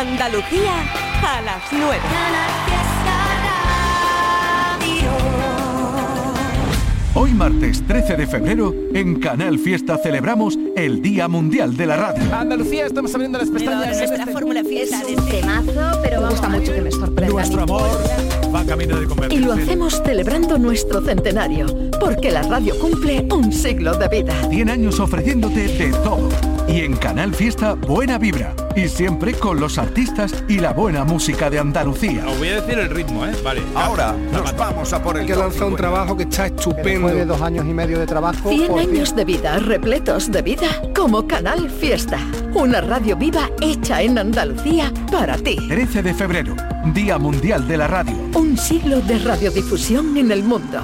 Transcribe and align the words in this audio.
Andalucía 0.00 0.72
a 1.22 1.42
las 1.42 1.62
9. 1.70 1.98
Hoy 7.12 7.34
martes 7.34 7.86
13 7.86 8.16
de 8.16 8.26
febrero, 8.26 8.74
en 8.94 9.20
Canal 9.20 9.58
Fiesta 9.58 9.98
celebramos 9.98 10.58
el 10.74 11.02
Día 11.02 11.28
Mundial 11.28 11.76
de 11.76 11.84
la 11.84 11.96
Radio. 11.96 12.34
Andalucía, 12.34 12.86
estamos 12.86 13.14
abriendo 13.14 13.36
las 13.40 13.50
pestañas. 13.50 13.88
Pero 13.98 13.98
nuestra 13.98 14.26
fórmula 14.32 14.64
fiesta 14.64 15.02
es 15.02 15.18
un 15.18 15.28
temazo, 15.28 16.00
pero 16.02 16.20
Me 16.22 16.28
gusta 16.30 16.48
mucho 16.48 16.72
que 16.72 16.80
me 16.80 16.90
sorprenda. 16.92 17.32
Nuestro 17.34 17.62
amor 17.64 17.90
va 18.54 18.64
camino 18.64 18.96
de 18.96 19.04
Y 19.04 19.06
convertirse. 19.06 19.44
lo 19.44 19.52
hacemos 19.52 20.00
celebrando 20.02 20.56
nuestro 20.56 21.02
centenario, 21.02 21.66
porque 22.00 22.30
la 22.30 22.40
radio 22.44 22.78
cumple 22.78 23.28
un 23.30 23.52
siglo 23.52 23.94
de 23.98 24.08
vida. 24.08 24.32
100 24.48 24.70
años 24.70 24.98
ofreciéndote 24.98 25.68
de 25.68 25.90
todo. 25.92 26.30
Y 26.70 26.82
en 26.82 26.94
Canal 26.96 27.34
Fiesta, 27.34 27.74
buena 27.74 28.16
vibra. 28.16 28.54
Y 28.76 28.86
siempre 28.86 29.34
con 29.34 29.58
los 29.58 29.76
artistas 29.76 30.44
y 30.46 30.60
la 30.60 30.72
buena 30.72 31.02
música 31.02 31.50
de 31.50 31.58
Andalucía. 31.58 32.24
Os 32.28 32.38
voy 32.38 32.48
a 32.50 32.60
decir 32.60 32.78
el 32.78 32.90
ritmo, 32.90 33.26
¿eh? 33.26 33.32
Vale. 33.42 33.60
Ahora 33.74 34.14
nos 34.32 34.56
vamos 34.56 34.92
a 34.92 35.02
por 35.02 35.18
el 35.18 35.26
que 35.26 35.34
lanza 35.34 35.64
un 35.64 35.72
50. 35.72 35.76
trabajo 35.76 36.16
que 36.16 36.22
está 36.22 36.46
estupendo. 36.46 37.08
Después 37.08 37.14
de 37.16 37.24
dos 37.24 37.42
años 37.42 37.66
y 37.66 37.74
medio 37.74 37.98
de 37.98 38.06
trabajo, 38.06 38.48
100 38.48 38.68
por 38.68 38.80
fin 38.80 38.90
años 38.90 39.16
de 39.16 39.24
vida 39.24 39.58
repletos 39.58 40.30
de 40.30 40.42
vida 40.42 40.68
como 40.94 41.26
Canal 41.26 41.68
Fiesta. 41.68 42.20
Una 42.54 42.80
radio 42.80 43.16
viva 43.16 43.50
hecha 43.60 44.00
en 44.02 44.16
Andalucía 44.16 44.92
para 45.10 45.36
ti. 45.38 45.56
13 45.68 46.04
de 46.04 46.14
febrero, 46.14 46.54
Día 46.94 47.18
Mundial 47.18 47.66
de 47.66 47.78
la 47.78 47.88
Radio. 47.88 48.14
Un 48.34 48.56
siglo 48.56 49.00
de 49.00 49.18
radiodifusión 49.18 50.16
en 50.16 50.30
el 50.30 50.44
mundo. 50.44 50.80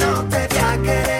no 0.00 0.24
te 0.30 0.48
voy 0.48 0.88
a 0.88 1.17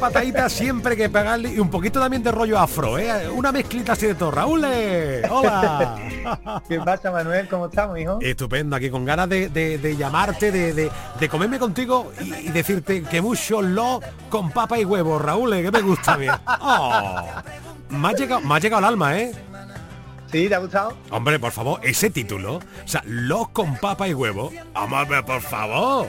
patadita 0.00 0.48
siempre 0.48 0.96
que 0.96 1.08
pegarle 1.10 1.50
y 1.52 1.58
un 1.58 1.68
poquito 1.70 2.00
también 2.00 2.22
de 2.22 2.32
rollo 2.32 2.58
afro, 2.58 2.98
¿eh? 2.98 3.28
Una 3.28 3.52
mezclita 3.52 3.92
así 3.92 4.06
de 4.06 4.14
todo. 4.14 4.30
Raúl, 4.30 4.64
hola. 5.30 5.98
¿Qué 6.68 6.80
pasa, 6.80 7.10
Manuel? 7.10 7.46
¿Cómo 7.48 7.66
estamos, 7.66 7.98
hijo? 7.98 8.18
Estupendo, 8.20 8.74
aquí 8.76 8.90
con 8.90 9.04
ganas 9.04 9.28
de, 9.28 9.48
de- 9.50 9.78
de 9.78 9.96
llamarte, 9.96 10.50
de, 10.50 10.72
de- 10.72 10.90
de 11.18 11.28
comerme 11.28 11.58
contigo 11.58 12.10
y, 12.20 12.34
y 12.34 12.48
decirte 12.48 13.02
que 13.02 13.20
mucho 13.20 13.60
lo 13.62 14.00
con 14.30 14.50
papa 14.50 14.78
y 14.78 14.84
huevo, 14.84 15.18
Raúl, 15.18 15.50
que 15.62 15.70
me 15.70 15.82
gusta 15.82 16.16
bien. 16.16 16.32
Oh, 16.60 17.22
me, 17.90 18.08
ha 18.08 18.12
llegado, 18.12 18.40
me 18.40 18.54
ha 18.54 18.58
llegado 18.58 18.78
al 18.78 18.92
alma, 18.92 19.18
¿eh? 19.18 19.32
¿Sí? 20.32 20.48
¿Te 20.48 20.54
ha 20.54 20.58
gustado? 20.58 20.96
Hombre, 21.10 21.38
por 21.40 21.50
favor, 21.50 21.80
ese 21.82 22.08
título, 22.08 22.56
o 22.56 22.62
sea, 22.88 23.02
los 23.04 23.48
con 23.48 23.76
papa 23.76 24.06
y 24.08 24.14
huevo, 24.14 24.50
ver, 25.08 25.24
por 25.24 25.40
favor. 25.40 26.06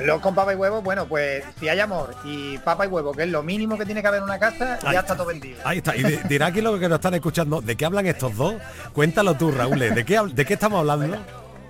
Los 0.00 0.20
con 0.20 0.34
papa 0.34 0.52
y 0.52 0.56
huevo, 0.56 0.80
bueno, 0.82 1.06
pues 1.06 1.44
si 1.58 1.68
hay 1.68 1.78
amor 1.80 2.14
y 2.24 2.58
papa 2.58 2.86
y 2.86 2.88
huevo, 2.88 3.12
que 3.12 3.24
es 3.24 3.28
lo 3.28 3.42
mínimo 3.42 3.76
que 3.76 3.84
tiene 3.84 4.00
que 4.02 4.08
haber 4.08 4.18
en 4.18 4.24
una 4.24 4.38
casa, 4.38 4.78
Ahí 4.82 4.94
ya 4.94 5.00
está 5.00 5.14
todo 5.16 5.26
vendido. 5.26 5.58
Ahí 5.64 5.78
está, 5.78 5.94
y 5.96 6.02
di- 6.02 6.18
dirá 6.28 6.46
aquí 6.46 6.60
lo 6.60 6.78
que 6.78 6.88
nos 6.88 6.96
están 6.96 7.14
escuchando, 7.14 7.60
¿de 7.60 7.76
qué 7.76 7.84
hablan 7.84 8.06
estos 8.06 8.36
dos? 8.36 8.54
Cuéntalo 8.92 9.34
tú, 9.36 9.50
Raúl, 9.52 9.78
¿de 9.78 10.04
qué, 10.04 10.20
de 10.32 10.44
qué 10.44 10.54
estamos 10.54 10.80
hablando? 10.80 11.16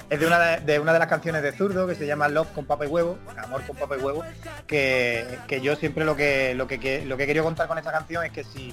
Es 0.09 0.19
de 0.19 0.27
una 0.27 0.39
de, 0.41 0.61
de 0.61 0.79
una 0.81 0.93
de 0.93 0.99
las 0.99 1.07
canciones 1.09 1.41
de 1.43 1.53
Zurdo 1.53 1.87
que 1.87 1.95
se 1.95 2.05
llama 2.07 2.29
Love 2.29 2.49
con 2.53 2.65
papa 2.67 2.85
y 2.85 2.89
huevo, 2.89 3.17
amor 3.43 3.63
con 3.65 3.77
papa 3.77 3.97
y 3.97 4.01
huevo, 4.03 4.25
que, 4.67 5.39
que 5.47 5.61
yo 5.61 5.77
siempre 5.77 6.05
lo 6.05 6.17
que, 6.17 6.55
lo 6.57 6.67
que 6.67 6.81
que- 6.81 7.05
lo 7.05 7.17
que 7.17 7.25
he 7.25 7.27
querido 7.27 7.45
contar 7.45 7.69
con 7.69 7.79
esta 7.79 7.93
canción 7.93 8.25
es 8.25 8.33
que 8.33 8.43
si 8.45 8.73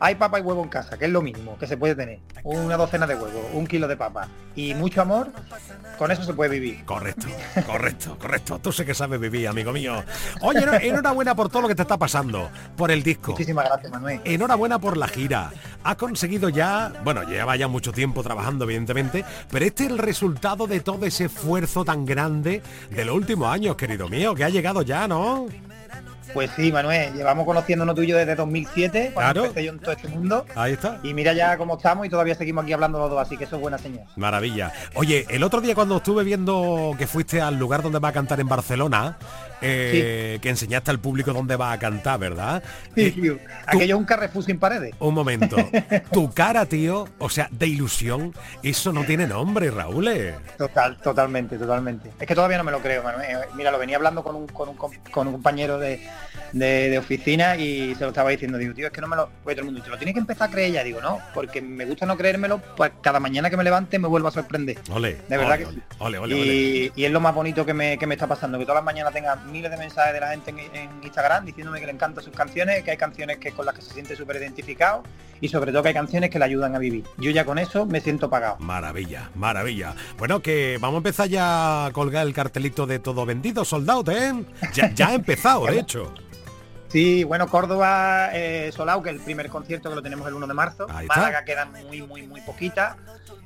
hay 0.00 0.14
papa 0.14 0.38
y 0.38 0.42
huevo 0.42 0.62
en 0.62 0.68
casa, 0.68 0.96
que 0.98 1.06
es 1.06 1.10
lo 1.10 1.22
mínimo 1.22 1.58
que 1.58 1.66
se 1.66 1.76
puede 1.76 1.94
tener, 1.94 2.20
una 2.44 2.76
docena 2.76 3.06
de 3.06 3.14
huevos, 3.14 3.42
un 3.52 3.66
kilo 3.66 3.88
de 3.88 3.96
papa 3.96 4.28
y 4.54 4.74
mucho 4.74 5.02
amor, 5.02 5.30
con 5.98 6.10
eso 6.10 6.22
se 6.22 6.32
puede 6.34 6.50
vivir. 6.50 6.84
Correcto, 6.84 7.26
correcto, 7.66 8.16
correcto. 8.18 8.58
Tú 8.60 8.72
sé 8.72 8.84
que 8.84 8.94
sabes 8.94 9.20
vivir, 9.20 9.48
amigo 9.48 9.72
mío. 9.72 10.02
Oye, 10.40 10.60
enhor- 10.60 10.82
enhorabuena 10.82 11.34
por 11.34 11.48
todo 11.48 11.62
lo 11.62 11.68
que 11.68 11.74
te 11.74 11.82
está 11.82 11.96
pasando, 11.96 12.50
por 12.76 12.90
el 12.90 13.02
disco. 13.02 13.32
Muchísimas 13.32 13.64
gracias, 13.66 13.90
Manuel. 13.92 14.20
Enhorabuena 14.24 14.78
por 14.78 14.96
la 14.96 15.08
gira. 15.08 15.50
Ha 15.84 15.96
conseguido 15.96 16.48
ya, 16.48 16.92
bueno, 17.04 17.22
lleva 17.24 17.56
ya 17.56 17.68
mucho 17.68 17.92
tiempo 17.92 18.22
trabajando, 18.22 18.64
evidentemente, 18.64 19.24
pero 19.50 19.64
este 19.64 19.84
es 19.84 19.90
el 19.90 19.98
resultado 19.98 20.66
de 20.66 20.80
todo 20.80 21.06
ese 21.06 21.26
esfuerzo 21.26 21.84
tan 21.84 22.04
grande 22.04 22.62
de 22.90 23.04
los 23.04 23.14
últimos 23.14 23.52
años, 23.52 23.76
querido 23.76 24.08
mío, 24.08 24.34
que 24.34 24.44
ha 24.44 24.48
llegado 24.48 24.82
ya, 24.82 25.06
¿no? 25.08 25.46
Pues 26.34 26.50
sí, 26.56 26.70
Manuel, 26.72 27.14
llevamos 27.14 27.46
conociéndonos 27.46 27.94
tuyo 27.94 28.16
desde 28.16 28.34
2007, 28.36 29.10
cuando 29.14 29.32
Claro. 29.32 29.44
empecé 29.46 29.64
yo 29.66 29.72
en 29.72 29.78
todo 29.78 29.92
este 29.92 30.08
mundo. 30.08 30.44
Ahí 30.54 30.72
está. 30.74 30.98
Y 31.02 31.14
mira 31.14 31.32
ya 31.32 31.56
cómo 31.56 31.76
estamos 31.76 32.06
y 32.06 32.08
todavía 32.10 32.34
seguimos 32.34 32.64
aquí 32.64 32.72
hablando 32.72 32.98
los 32.98 33.10
dos, 33.10 33.20
así 33.20 33.36
que 33.36 33.44
eso 33.44 33.56
es 33.56 33.62
buena 33.62 33.78
señal. 33.78 34.04
Maravilla. 34.16 34.72
Oye, 34.94 35.26
el 35.30 35.42
otro 35.42 35.60
día 35.60 35.74
cuando 35.74 35.96
estuve 35.96 36.24
viendo 36.24 36.94
que 36.98 37.06
fuiste 37.06 37.40
al 37.40 37.58
lugar 37.58 37.82
donde 37.82 37.98
va 37.98 38.08
a 38.08 38.12
cantar 38.12 38.40
en 38.40 38.48
Barcelona, 38.48 39.16
eh, 39.60 40.38
que 40.40 40.48
enseñaste 40.50 40.90
al 40.90 40.98
público 41.00 41.32
dónde 41.32 41.56
va 41.56 41.72
a 41.72 41.78
cantar, 41.78 42.18
¿verdad? 42.20 42.62
Eh, 42.96 43.12
Sí, 43.14 43.20
tío. 43.20 43.38
Aquello 43.66 43.94
es 43.96 43.98
un 44.00 44.04
Carrefour 44.04 44.44
sin 44.44 44.58
paredes. 44.58 44.94
un 44.98 45.14
momento. 45.14 45.56
Tu 46.12 46.30
cara, 46.32 46.66
tío, 46.66 47.08
o 47.18 47.28
sea, 47.28 47.48
de 47.50 47.66
ilusión, 47.66 48.34
eso 48.62 48.92
no 48.92 49.04
tiene 49.04 49.26
nombre, 49.26 49.70
Raúl. 49.70 50.08
eh. 50.08 50.34
Total, 50.56 50.96
totalmente, 50.98 51.58
totalmente. 51.58 52.10
Es 52.18 52.26
que 52.26 52.34
todavía 52.34 52.58
no 52.58 52.64
me 52.64 52.72
lo 52.72 52.80
creo, 52.80 53.02
Manuel. 53.02 53.26
Mira, 53.56 53.70
lo 53.70 53.78
venía 53.78 53.96
hablando 53.96 54.22
con 54.22 54.36
un, 54.36 54.46
con 54.46 54.68
un, 54.70 54.76
con 54.76 55.26
un 55.26 55.32
compañero 55.34 55.78
de, 55.78 56.00
de- 56.52 56.90
de 56.90 56.98
oficina 56.98 57.56
y 57.56 57.94
se 57.94 58.02
lo 58.02 58.08
estaba 58.08 58.30
diciendo. 58.30 58.58
Digo, 58.58 58.74
tío, 58.74 58.86
es 58.86 58.92
que 58.92 59.00
no 59.00 59.06
me 59.08 59.16
lo... 59.16 59.28
Pues 59.44 59.54
todo 59.56 59.60
el 59.62 59.66
mundo 59.66 59.80
dice, 59.80 59.90
lo 59.90 59.96
tienes 59.98 60.14
que 60.14 60.20
empezar 60.20 60.48
a 60.48 60.52
creer 60.52 60.72
ya. 60.72 60.84
Digo, 60.84 61.00
no, 61.00 61.18
porque 61.34 61.60
me 61.60 61.84
gusta 61.84 62.06
no 62.06 62.16
creérmelo, 62.16 62.58
pues 62.76 62.92
cada 63.02 63.20
mañana 63.20 63.50
que 63.50 63.56
me 63.56 63.64
levante 63.64 63.98
me 63.98 64.08
vuelvo 64.08 64.28
a 64.28 64.30
sorprender. 64.32 64.78
Ole. 64.90 65.16
De 65.28 65.36
verdad 65.36 65.54
ole, 65.56 65.64
que 65.66 65.72
sí. 65.72 65.82
Ole, 65.98 66.18
ole, 66.18 66.34
ole. 66.34 66.46
y, 66.46 66.92
y 66.96 67.04
es 67.04 67.10
lo 67.12 67.20
más 67.20 67.34
bonito 67.34 67.64
que 67.66 67.74
me, 67.74 67.98
que 67.98 68.06
me 68.06 68.14
está 68.14 68.26
pasando, 68.26 68.58
que 68.58 68.64
todas 68.64 68.76
las 68.76 68.84
mañanas 68.84 69.12
tenga 69.12 69.36
miles 69.48 69.70
de 69.70 69.76
mensajes 69.76 70.12
de 70.12 70.20
la 70.20 70.30
gente 70.30 70.50
en, 70.50 70.58
en 70.58 70.90
Instagram 71.02 71.44
diciéndome 71.44 71.80
que 71.80 71.86
le 71.86 71.92
encantan 71.92 72.22
sus 72.22 72.34
canciones, 72.34 72.82
que 72.82 72.90
hay 72.92 72.96
canciones 72.96 73.38
que 73.38 73.52
con 73.52 73.66
las 73.66 73.74
que 73.74 73.82
se 73.82 73.92
siente 73.92 74.16
súper 74.16 74.36
identificado 74.36 75.02
y 75.40 75.48
sobre 75.48 75.72
todo 75.72 75.82
que 75.82 75.88
hay 75.88 75.94
canciones 75.94 76.30
que 76.30 76.38
le 76.38 76.44
ayudan 76.44 76.74
a 76.74 76.78
vivir. 76.78 77.04
Yo 77.16 77.30
ya 77.30 77.44
con 77.44 77.58
eso 77.58 77.86
me 77.86 78.00
siento 78.00 78.28
pagado. 78.28 78.56
Maravilla, 78.58 79.30
maravilla. 79.34 79.94
Bueno, 80.18 80.40
que 80.40 80.78
vamos 80.80 80.96
a 80.96 80.98
empezar 80.98 81.28
ya 81.28 81.86
a 81.86 81.92
colgar 81.92 82.26
el 82.26 82.34
cartelito 82.34 82.86
de 82.86 82.98
todo 82.98 83.24
vendido, 83.26 83.64
soldado, 83.64 84.04
¿eh? 84.10 84.32
Ya, 84.72 84.92
ya 84.94 85.08
ha 85.08 85.14
empezado, 85.14 85.66
de 85.66 85.80
hecho. 85.80 86.12
Sí, 86.88 87.22
bueno, 87.22 87.48
Córdoba, 87.48 88.30
eh, 88.32 88.70
Solao, 88.72 89.02
que 89.02 89.10
es 89.10 89.16
el 89.16 89.22
primer 89.22 89.50
concierto 89.50 89.90
que 89.90 89.94
lo 89.94 90.02
tenemos 90.02 90.26
el 90.26 90.34
1 90.34 90.46
de 90.46 90.54
marzo. 90.54 90.88
Málaga 90.88 91.44
quedan 91.44 91.70
muy, 91.86 92.02
muy, 92.02 92.26
muy 92.26 92.40
poquitas. 92.40 92.96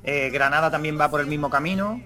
Eh, 0.03 0.29
Granada 0.31 0.71
también 0.71 0.99
va 0.99 1.09
por 1.09 1.19
el 1.19 1.27
mismo 1.27 1.49
camino. 1.49 2.01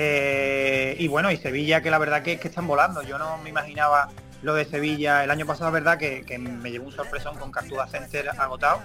Eh, 0.00 0.94
y 1.00 1.08
bueno, 1.08 1.28
y 1.32 1.36
Sevilla, 1.38 1.82
que 1.82 1.90
la 1.90 1.98
verdad 1.98 2.22
que 2.22 2.38
que 2.38 2.46
están 2.46 2.68
volando. 2.68 3.02
Yo 3.02 3.18
no 3.18 3.36
me 3.38 3.50
imaginaba 3.50 4.08
lo 4.42 4.54
de 4.54 4.64
Sevilla. 4.64 5.24
El 5.24 5.30
año 5.32 5.44
pasado, 5.44 5.72
verdad, 5.72 5.98
que, 5.98 6.38
me 6.38 6.70
llevó 6.70 6.86
un 6.86 6.92
sorpresón 6.92 7.36
con 7.36 7.50
Cartuja 7.50 7.88
Center 7.88 8.28
agotado. 8.38 8.80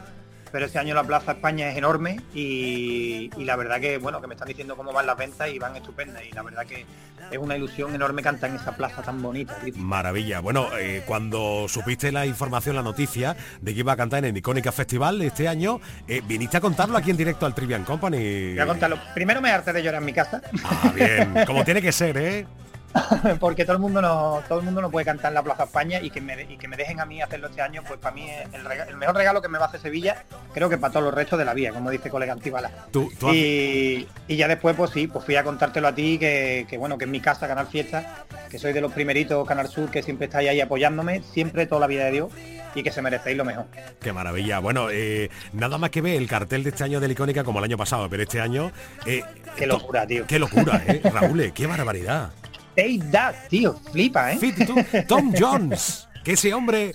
Pero 0.54 0.68
este 0.68 0.78
año 0.78 0.94
la 0.94 1.04
Plaza 1.04 1.32
España 1.32 1.68
es 1.72 1.78
enorme 1.78 2.22
y, 2.36 3.32
y 3.36 3.44
la 3.44 3.56
verdad 3.56 3.82
que, 3.82 3.98
bueno, 3.98 4.22
que 4.22 4.28
me 4.28 4.36
están 4.36 4.48
diciendo 4.48 4.78
cómo 4.78 4.94
van 4.94 5.08
las 5.08 5.18
ventas 5.18 5.50
y 5.50 5.58
van 5.58 5.76
estupendas. 5.76 6.22
Y 6.30 6.32
la 6.32 6.44
verdad 6.44 6.64
que 6.68 6.86
es 7.32 7.38
una 7.40 7.58
ilusión 7.58 7.96
enorme 7.96 8.22
cantar 8.22 8.52
en 8.52 8.58
esa 8.58 8.76
plaza 8.78 9.02
tan 9.02 9.20
bonita. 9.20 9.56
tío. 9.56 9.74
Maravilla. 9.78 10.42
Bueno, 10.42 10.68
eh, 10.78 11.02
cuando 11.08 11.66
supiste 11.68 12.12
la 12.12 12.28
información, 12.28 12.76
la 12.76 12.84
noticia 12.84 13.36
de 13.62 13.74
que 13.74 13.80
iba 13.80 13.94
a 13.94 13.98
cantar 13.98 14.20
en 14.20 14.26
el 14.26 14.38
Icónica 14.38 14.72
Festival 14.72 15.20
este 15.24 15.48
año, 15.48 15.82
eh, 16.08 16.22
viniste 16.24 16.58
a 16.58 16.62
contarlo 16.62 17.00
aquí 17.00 17.10
en 17.10 17.18
directo 17.18 17.48
al 17.48 17.56
Trivian 17.56 17.84
Company. 17.84 18.52
Voy 18.52 18.60
a 18.60 18.68
contarlo. 18.68 19.00
Primero 19.16 19.42
me 19.42 19.50
harté 19.50 19.74
de 19.74 19.82
llorar 19.82 20.02
en 20.02 20.06
mi 20.06 20.14
casa. 20.14 20.40
Ah, 20.64 20.94
bien. 20.94 21.34
Como 21.48 21.66
tiene 21.66 21.82
que 21.82 21.92
ser, 21.92 22.16
¿eh? 22.18 22.46
porque 23.40 23.64
todo 23.66 23.74
el 23.76 23.82
mundo 23.82 24.02
no 24.02 24.42
todo 24.48 24.60
el 24.60 24.66
mundo 24.66 24.82
no 24.82 24.92
puede 24.92 25.06
cantar 25.06 25.32
en 25.32 25.36
la 25.36 25.44
Plaza 25.44 25.64
España 25.64 26.00
y 26.02 26.10
que 26.10 26.22
me, 26.22 26.42
y 26.44 26.58
que 26.58 26.68
me 26.68 26.78
dejen 26.78 27.00
a 27.00 27.06
mí 27.06 27.22
hacerlo 27.22 27.48
este 27.48 27.62
año 27.62 27.82
pues 27.88 28.00
para 28.00 28.14
mí 28.16 28.30
es 28.30 28.48
el, 28.54 28.98
mejor 28.98 29.16
regalo 29.16 29.42
que 29.42 29.48
me 29.50 29.58
va 29.58 29.66
a 29.66 29.68
hacer 29.68 29.82
Sevilla 29.82 30.24
creo 30.54 30.70
que 30.70 30.78
para 30.78 30.92
todos 30.94 31.06
los 31.06 31.14
restos 31.14 31.40
de 31.40 31.46
la 31.46 31.54
vida 31.54 31.72
como 31.72 31.90
dice 31.90 32.10
colega 32.10 32.34
Antibala 32.34 32.70
Tú, 32.92 33.12
tú 33.20 33.30
has- 33.30 33.36
y, 33.36 34.08
y 34.28 34.36
ya 34.36 34.48
después 34.48 34.76
pues 34.76 34.92
sí 34.92 35.08
pues 35.08 35.26
fui 35.26 35.36
a 35.36 35.44
contártelo 35.44 35.88
a 35.88 35.96
ti 35.96 36.18
que, 36.20 36.66
que, 36.70 36.78
bueno 36.78 36.98
que 36.98 37.06
en 37.06 37.12
mi 37.12 37.20
casa 37.20 37.48
Canal 37.48 37.68
Fiesta 37.68 38.26
que 38.50 38.60
soy 38.60 38.74
de 38.74 38.82
los 38.82 38.92
primeritos 38.94 39.48
Canal 39.48 39.68
Sur 39.68 39.90
que 39.90 40.04
siempre 40.04 40.26
estáis 40.28 40.50
ahí 40.50 40.62
apoyándome 40.62 41.22
siempre 41.24 41.66
toda 41.66 41.82
la 41.82 41.88
vida 41.88 42.06
de 42.06 42.12
Dios 42.12 42.32
y 42.76 42.82
que 42.84 42.92
se 42.92 43.02
merecéis 43.02 43.38
lo 43.38 43.46
mejor 43.46 43.66
Qué 44.02 44.12
maravilla. 44.12 44.58
Bueno, 44.60 44.90
eh, 44.92 45.30
nada 45.54 45.78
más 45.78 45.92
que 45.92 46.02
ver 46.02 46.16
el 46.16 46.28
cartel 46.28 46.64
de 46.64 46.72
este 46.72 46.84
año 46.84 47.00
de 47.00 47.08
la 47.08 47.14
Icónica 47.14 47.44
como 47.44 47.60
el 47.60 47.66
año 47.66 47.78
pasado, 47.78 48.10
pero 48.10 48.24
este 48.24 48.42
año... 48.42 48.72
eh, 49.06 49.22
qué 49.56 49.68
locura 49.68 50.08
tío 50.08 50.26
Qué 50.26 50.40
locura, 50.40 50.82
¿eh? 50.88 51.00
Raúl, 51.04 51.52
qué 51.54 51.68
barbaridad. 51.68 52.32
Take 52.76 53.00
that 53.12 53.36
tío 53.50 53.74
flipa 53.92 54.34
eh 54.34 54.40
tú, 54.66 54.76
Tom 55.08 55.32
Jones. 55.40 56.08
que 56.24 56.34
ese 56.34 56.54
hombre 56.54 56.92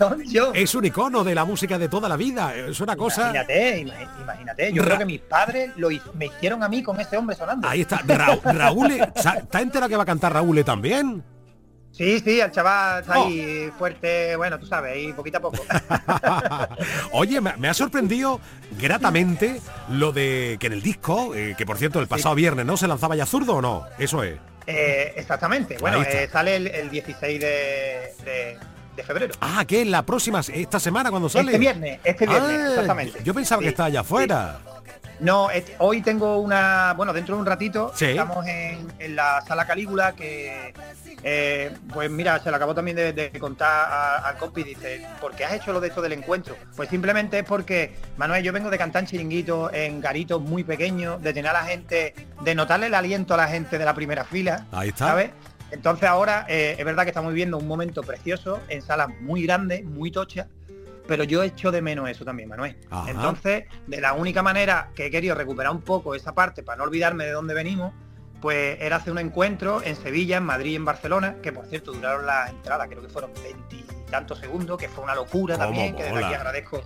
es 0.55 0.75
un 0.75 0.85
icono 0.87 1.23
de 1.23 1.35
la 1.35 1.45
música 1.45 1.79
de 1.79 1.89
toda 1.89 2.09
la 2.09 2.17
vida. 2.17 2.55
Es 2.57 2.81
una 2.81 2.97
cosa... 2.97 3.23
Imagínate, 3.31 3.81
ima- 3.83 4.23
imagínate. 4.23 4.73
Yo 4.73 4.83
Ra- 4.83 4.87
creo 4.87 4.99
que 5.01 5.05
mis 5.05 5.21
padres 5.21 5.71
lo 5.77 5.89
me 6.15 6.27
hicieron 6.27 6.63
a 6.63 6.69
mí 6.69 6.83
con 6.83 6.99
ese 7.01 7.17
hombre 7.17 7.37
sonando. 7.37 7.69
Ahí 7.69 7.83
está. 7.83 8.01
Ra- 8.07 8.39
Raúl, 8.45 8.91
¿está 8.93 9.61
enterado 9.61 9.89
que 9.91 9.97
va 9.97 10.05
a 10.05 10.07
cantar 10.07 10.33
Raúl 10.33 10.65
también? 10.65 11.23
Sí, 11.93 12.21
sí, 12.21 12.39
el 12.41 12.51
chaval 12.53 13.01
está 13.03 13.19
Oh. 13.19 13.27
ahí 13.27 13.71
fuerte, 13.79 14.37
bueno, 14.37 14.59
tú 14.59 14.67
sabes, 14.67 14.93
ahí 14.95 15.13
poquito 15.13 15.39
a 15.39 15.41
poco. 15.41 15.59
Oye, 17.13 17.41
me, 17.41 17.57
me 17.57 17.69
ha 17.69 17.75
sorprendido 17.75 18.41
gratamente 18.79 19.61
lo 19.89 20.13
de 20.13 20.57
que 20.61 20.67
en 20.69 20.75
el 20.75 20.83
disco, 20.83 21.35
eh, 21.35 21.55
que 21.57 21.67
por 21.67 21.77
cierto 21.79 21.99
el 22.01 22.07
pasado 22.07 22.35
viernes 22.35 22.67
no 22.67 22.77
se 22.77 22.87
lanzaba 22.89 23.17
ya 23.17 23.27
zurdo 23.27 23.57
o 23.57 23.63
no, 23.63 23.85
eso 23.99 24.23
es. 24.23 24.39
Eh, 24.71 25.15
exactamente. 25.17 25.79
Bueno, 25.79 26.03
eh, 26.03 26.29
sale 26.31 26.57
el, 26.57 26.67
el 26.69 26.91
16 26.91 27.41
de, 27.41 27.47
de- 28.25 28.59
de 28.97 29.03
febrero. 29.05 29.35
Ah, 29.41 29.65
que 29.67 29.85
la 29.85 30.03
próxima, 30.05 30.41
esta 30.41 30.81
semana 30.81 31.11
cuando 31.11 31.29
sale. 31.29 31.47
Este 31.53 31.59
viernes, 31.59 32.01
este 32.03 32.27
viernes, 32.27 32.51
Ah, 32.61 32.69
exactamente. 32.71 33.21
Yo 33.25 33.33
pensaba 33.33 33.63
que 33.63 33.69
estaba 33.69 33.87
allá 33.87 34.01
afuera. 34.01 34.59
No, 35.21 35.49
hoy 35.79 36.01
tengo 36.03 36.39
una, 36.39 36.95
bueno, 36.97 37.13
dentro 37.13 37.35
de 37.35 37.41
un 37.41 37.47
ratito 37.47 37.91
Sí. 37.95 38.07
estamos 38.07 38.47
en, 38.47 38.87
en 39.01 39.17
la 39.17 39.41
sala 39.43 39.67
Calígula 39.67 40.13
que, 40.13 40.73
eh, 41.25 41.73
pues 41.93 42.09
mira, 42.11 42.39
se 42.39 42.51
lo 42.51 42.57
acabó 42.57 42.73
también 42.75 42.97
de, 42.97 43.13
de 43.13 43.31
contar 43.41 44.23
al 44.25 44.37
compi, 44.37 44.63
dice, 44.63 45.05
¿por 45.21 45.35
qué 45.35 45.45
has 45.45 45.55
hecho 45.55 45.73
lo 45.73 45.81
de 45.81 45.89
esto 45.89 46.01
del 46.03 46.13
encuentro? 46.13 46.55
Pues 46.77 46.89
simplemente 46.89 47.39
es 47.41 47.45
porque, 47.45 47.97
Manuel, 48.17 48.45
yo 48.45 48.53
vengo 48.53 48.71
de 48.71 48.79
cantar 48.79 49.03
en 49.03 49.09
chiringuitos, 49.09 49.73
en 49.75 50.01
garitos 50.01 50.41
muy 50.41 50.63
pequeños, 50.63 51.21
de 51.21 51.33
tener 51.33 51.51
a 51.51 51.55
la 51.55 51.65
gente, 51.65 52.15
de 52.43 52.55
notarle 52.55 52.87
el 52.87 52.95
aliento 52.95 53.35
a 53.35 53.39
la 53.39 53.49
gente 53.49 53.77
de 53.79 53.85
la 53.85 53.95
primera 53.95 54.25
fila, 54.25 54.67
Ahí 54.71 54.91
está. 54.91 55.09
¿sabes? 55.09 55.31
Entonces 55.71 56.09
ahora 56.09 56.47
eh, 56.49 56.77
es 56.79 56.85
verdad 56.85 57.03
que 57.03 57.11
estamos 57.11 57.31
viviendo 57.33 57.59
un 57.59 57.67
momento 57.67 58.03
precioso 58.03 58.61
en 58.69 58.81
salas 58.83 59.09
muy 59.21 59.43
grandes, 59.43 59.85
muy 59.85 60.11
tochas, 60.11 60.47
pero 61.09 61.25
yo 61.25 61.43
echo 61.43 61.73
de 61.73 61.83
menos 61.83 62.09
eso 62.09 62.25
también, 62.25 62.49
Manuel. 62.49 62.77
Ajá. 62.91 63.11
Entonces, 63.11 63.65
de 63.87 64.01
la 64.01 64.13
única 64.13 64.43
manera 64.43 64.91
que 64.95 65.07
he 65.07 65.11
querido 65.11 65.35
recuperar 65.35 65.73
un 65.73 65.81
poco 65.81 66.15
esa 66.15 66.35
parte 66.35 66.63
para 66.63 66.77
no 66.77 66.85
olvidarme 66.85 67.25
de 67.25 67.33
dónde 67.33 67.55
venimos, 67.55 67.93
pues 68.41 68.79
era 68.81 68.97
hacer 68.97 69.13
un 69.13 69.19
encuentro 69.19 69.83
en 69.83 69.97
Sevilla, 69.97 70.37
en 70.37 70.45
Madrid 70.45 70.73
y 70.73 70.77
en 70.77 70.85
Barcelona, 70.85 71.37
que 71.43 71.51
por 71.51 71.67
cierto 71.67 71.93
duraron 71.93 72.27
las 72.27 72.51
entradas, 72.51 72.87
creo 72.89 73.03
que 73.03 73.09
fueron 73.09 73.33
veintitantos 73.43 74.39
segundos, 74.39 74.79
que 74.79 74.89
fue 74.89 75.03
una 75.03 75.15
locura 75.15 75.55
¿Cómo 75.57 75.67
también, 75.67 75.97
que 75.97 76.05
desde 76.05 76.25
aquí 76.25 76.35
agradezco 76.35 76.83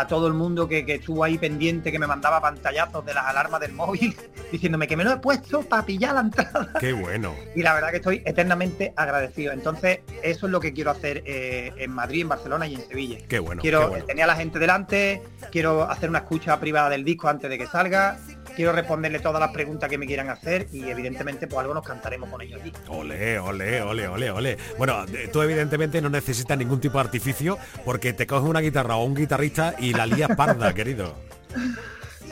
a 0.00 0.06
todo 0.06 0.26
el 0.26 0.32
mundo 0.32 0.66
que, 0.66 0.86
que 0.86 0.94
estuvo 0.94 1.22
ahí 1.22 1.36
pendiente, 1.36 1.92
que 1.92 1.98
me 1.98 2.06
mandaba 2.06 2.40
pantallazos 2.40 3.04
de 3.04 3.12
las 3.12 3.26
alarmas 3.26 3.60
del 3.60 3.72
móvil, 3.72 4.16
diciéndome 4.52 4.88
que 4.88 4.96
me 4.96 5.04
lo 5.04 5.12
he 5.12 5.16
puesto 5.18 5.62
para 5.62 5.84
pillar 5.84 6.14
la 6.14 6.20
entrada 6.22 6.72
Qué 6.80 6.92
bueno. 6.94 7.34
y 7.54 7.62
la 7.62 7.74
verdad 7.74 7.90
que 7.90 7.96
estoy 7.96 8.22
eternamente 8.24 8.94
agradecido. 8.96 9.52
Entonces, 9.52 10.00
eso 10.22 10.46
es 10.46 10.52
lo 10.52 10.60
que 10.60 10.72
quiero 10.72 10.90
hacer 10.90 11.22
eh, 11.26 11.72
en 11.76 11.90
Madrid, 11.90 12.22
en 12.22 12.28
Barcelona 12.30 12.66
y 12.66 12.74
en 12.74 12.88
Sevilla. 12.88 13.18
Qué 13.28 13.38
bueno. 13.38 13.60
quiero 13.60 13.80
qué 13.80 13.86
bueno. 13.86 14.04
tener 14.06 14.24
a 14.24 14.28
la 14.28 14.36
gente 14.36 14.58
delante, 14.58 15.22
quiero 15.50 15.90
hacer 15.90 16.08
una 16.08 16.20
escucha 16.20 16.58
privada 16.58 16.88
del 16.88 17.04
disco 17.04 17.28
antes 17.28 17.50
de 17.50 17.58
que 17.58 17.66
salga, 17.66 18.18
quiero 18.54 18.72
responderle 18.72 19.18
todas 19.18 19.40
las 19.40 19.50
preguntas 19.50 19.88
que 19.88 19.98
me 19.98 20.06
quieran 20.06 20.30
hacer 20.30 20.66
y 20.72 20.88
evidentemente 20.88 21.46
pues 21.46 21.60
algo 21.60 21.74
nos 21.74 21.86
cantaremos 21.86 22.30
con 22.30 22.40
ellos 22.40 22.60
allí. 22.60 22.72
Ole, 22.88 23.38
ole, 23.38 23.82
ole, 23.82 24.08
ole, 24.08 24.30
ole. 24.30 24.58
Bueno, 24.78 25.04
eh, 25.04 25.28
tú 25.32 25.42
evidentemente 25.42 26.00
no 26.00 26.08
necesitas 26.08 26.56
ningún 26.56 26.80
tipo 26.80 26.98
de 26.98 27.04
artificio 27.04 27.58
porque 27.84 28.12
te 28.12 28.26
coges 28.26 28.48
una 28.48 28.60
guitarra 28.60 28.96
o 28.96 29.04
un 29.04 29.14
guitarrista 29.14 29.74
y 29.78 29.92
la 29.92 30.06
lías 30.06 30.36
parda, 30.36 30.72
querido. 30.74 31.14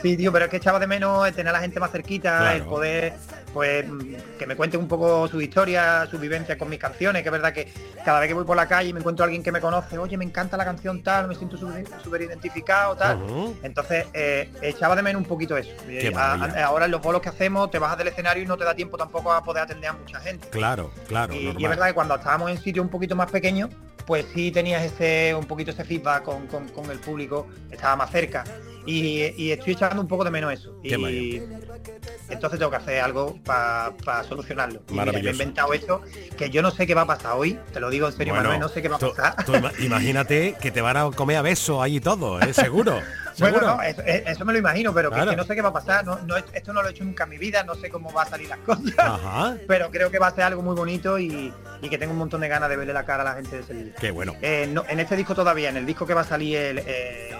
Sí, 0.01 0.17
tío, 0.17 0.31
pero 0.31 0.45
es 0.45 0.51
que 0.51 0.57
echaba 0.57 0.79
de 0.79 0.87
menos 0.87 1.27
el 1.27 1.33
tener 1.33 1.49
a 1.49 1.53
la 1.53 1.59
gente 1.61 1.79
más 1.79 1.91
cerquita, 1.91 2.39
Claro. 2.39 2.55
el 2.57 2.63
poder, 2.63 3.13
pues, 3.53 3.85
que 4.39 4.47
me 4.47 4.55
cuente 4.55 4.75
un 4.77 4.87
poco 4.87 5.27
su 5.27 5.39
historia, 5.41 6.07
su 6.09 6.17
vivencia 6.17 6.57
con 6.57 6.69
mis 6.69 6.79
canciones, 6.79 7.21
que 7.21 7.27
es 7.29 7.31
verdad 7.31 7.53
que 7.53 7.71
cada 8.03 8.19
vez 8.19 8.27
que 8.27 8.33
voy 8.33 8.45
por 8.45 8.55
la 8.55 8.67
calle 8.67 8.89
y 8.89 8.93
me 8.93 8.99
encuentro 8.99 9.23
a 9.23 9.25
alguien 9.25 9.43
que 9.43 9.51
me 9.51 9.61
conoce, 9.61 9.97
oye, 9.99 10.17
me 10.17 10.25
encanta 10.25 10.57
la 10.57 10.65
canción 10.65 11.03
tal, 11.03 11.27
me 11.27 11.35
siento 11.35 11.57
súper 12.03 12.21
identificado, 12.23 12.95
tal. 12.95 13.19
Entonces, 13.61 14.05
eh, 14.13 14.49
echaba 14.61 14.95
de 14.95 15.03
menos 15.03 15.21
un 15.21 15.27
poquito 15.27 15.55
eso. 15.55 15.71
Eh, 15.87 16.07
a- 16.07 16.35
maravilla. 16.37 16.63
a- 16.63 16.65
ahora 16.67 16.85
en 16.85 16.91
los 16.91 17.01
bolos 17.01 17.21
que 17.21 17.29
hacemos, 17.29 17.69
te 17.69 17.77
bajas 17.77 17.97
del 17.99 18.07
escenario 18.07 18.41
y 18.43 18.47
no 18.47 18.57
te 18.57 18.63
da 18.63 18.73
tiempo 18.73 18.97
tampoco 18.97 19.31
a 19.31 19.43
poder 19.43 19.63
atender 19.63 19.89
a 19.91 19.93
mucha 19.93 20.19
gente. 20.19 20.47
Claro, 20.49 20.91
claro, 21.07 21.33
Y, 21.33 21.37
y 21.57 21.63
es 21.63 21.69
verdad 21.69 21.87
que 21.87 21.93
cuando 21.93 22.15
estábamos 22.15 22.49
en 22.49 22.57
sitios 22.57 22.83
un 22.83 22.89
poquito 22.89 23.15
más 23.15 23.29
pequeños, 23.29 23.69
pues 24.07 24.25
sí 24.33 24.51
tenías 24.51 24.81
ese 24.83 25.35
un 25.35 25.45
poquito 25.45 25.69
ese 25.71 25.83
feedback 25.83 26.23
con, 26.23 26.47
con- 26.47 26.67
con 26.69 26.89
el 26.89 26.97
público, 26.99 27.47
estaba 27.69 27.95
más 27.95 28.09
cerca. 28.09 28.43
Y, 28.85 29.33
y 29.37 29.51
estoy 29.51 29.73
echando 29.73 30.01
un 30.01 30.07
poco 30.07 30.23
de 30.23 30.31
menos 30.31 30.51
eso. 30.53 30.75
Qué 30.83 30.97
y 30.97 31.41
entonces 32.29 32.59
tengo 32.59 32.71
que 32.71 32.77
hacer 32.77 32.99
algo 33.01 33.37
para 33.43 33.93
solucionarlo. 34.27 34.81
Y 34.89 34.93
mira, 34.93 35.11
me 35.11 35.19
he 35.19 35.31
inventado 35.31 35.73
esto, 35.73 36.01
que 36.37 36.49
yo 36.49 36.61
no 36.61 36.71
sé 36.71 36.87
qué 36.87 36.93
va 36.95 37.01
a 37.01 37.07
pasar 37.07 37.33
hoy, 37.35 37.59
te 37.73 37.79
lo 37.79 37.89
digo 37.89 38.07
en 38.07 38.13
serio, 38.13 38.33
Bueno, 38.33 38.49
Manuel, 38.49 38.61
no 38.61 38.69
sé 38.69 38.81
qué 38.81 38.87
va 38.89 38.95
a 38.95 38.99
pasar. 38.99 39.45
tú 39.45 39.53
imagínate 39.83 40.55
que 40.61 40.71
te 40.71 40.81
van 40.81 40.97
a 40.97 41.11
comer 41.11 41.37
a 41.37 41.41
besos 41.41 41.81
ahí 41.81 41.99
todo, 41.99 42.39
¿eh? 42.41 42.53
Seguro. 42.53 42.99
Bueno, 43.39 43.59
seguro. 43.59 43.75
no, 43.77 43.81
eso, 43.81 44.01
eh, 44.01 44.25
eso 44.27 44.43
me 44.43 44.51
lo 44.51 44.59
imagino, 44.59 44.93
pero 44.93 45.09
que- 45.09 45.15
Claro. 45.15 45.31
que, 45.31 45.37
no 45.37 45.45
sé 45.45 45.55
qué 45.55 45.61
va 45.61 45.69
a 45.69 45.73
pasar. 45.73 46.03
No, 46.05 46.19
no, 46.27 46.35
esto 46.35 46.73
no 46.73 46.81
lo 46.83 46.89
he 46.89 46.91
hecho 46.91 47.05
nunca 47.05 47.23
en 47.23 47.29
mi 47.29 47.37
vida, 47.37 47.63
no 47.63 47.75
sé 47.75 47.89
cómo 47.89 48.11
va 48.11 48.23
a 48.23 48.25
salir 48.25 48.49
las 48.49 48.59
cosas. 48.59 48.83
Ajá. 48.97 49.55
Pero 49.69 49.89
creo 49.89 50.11
que 50.11 50.19
va 50.19 50.27
a 50.27 50.35
ser 50.35 50.43
algo 50.43 50.61
muy 50.61 50.75
bonito 50.75 51.17
y, 51.17 51.51
y 51.81 51.89
que 51.89 51.97
tengo 51.97 52.11
un 52.11 52.19
montón 52.19 52.41
de 52.41 52.49
ganas 52.49 52.69
de 52.69 52.75
verle 52.75 52.91
la 52.93 53.05
cara 53.05 53.21
a 53.21 53.25
la 53.25 53.33
gente 53.35 53.55
de 53.55 53.63
Sevilla. 53.63 53.93
Qué 53.99 54.11
bueno. 54.11 54.35
Eh, 54.41 54.67
no, 54.69 54.83
en 54.87 54.99
este 54.99 55.15
disco 55.15 55.33
todavía, 55.33 55.69
en 55.69 55.77
el 55.77 55.85
disco 55.85 56.05
que 56.05 56.13
va 56.13 56.21
a 56.21 56.25
salir 56.25 56.57
el, 56.57 56.79
eh, 56.85 57.33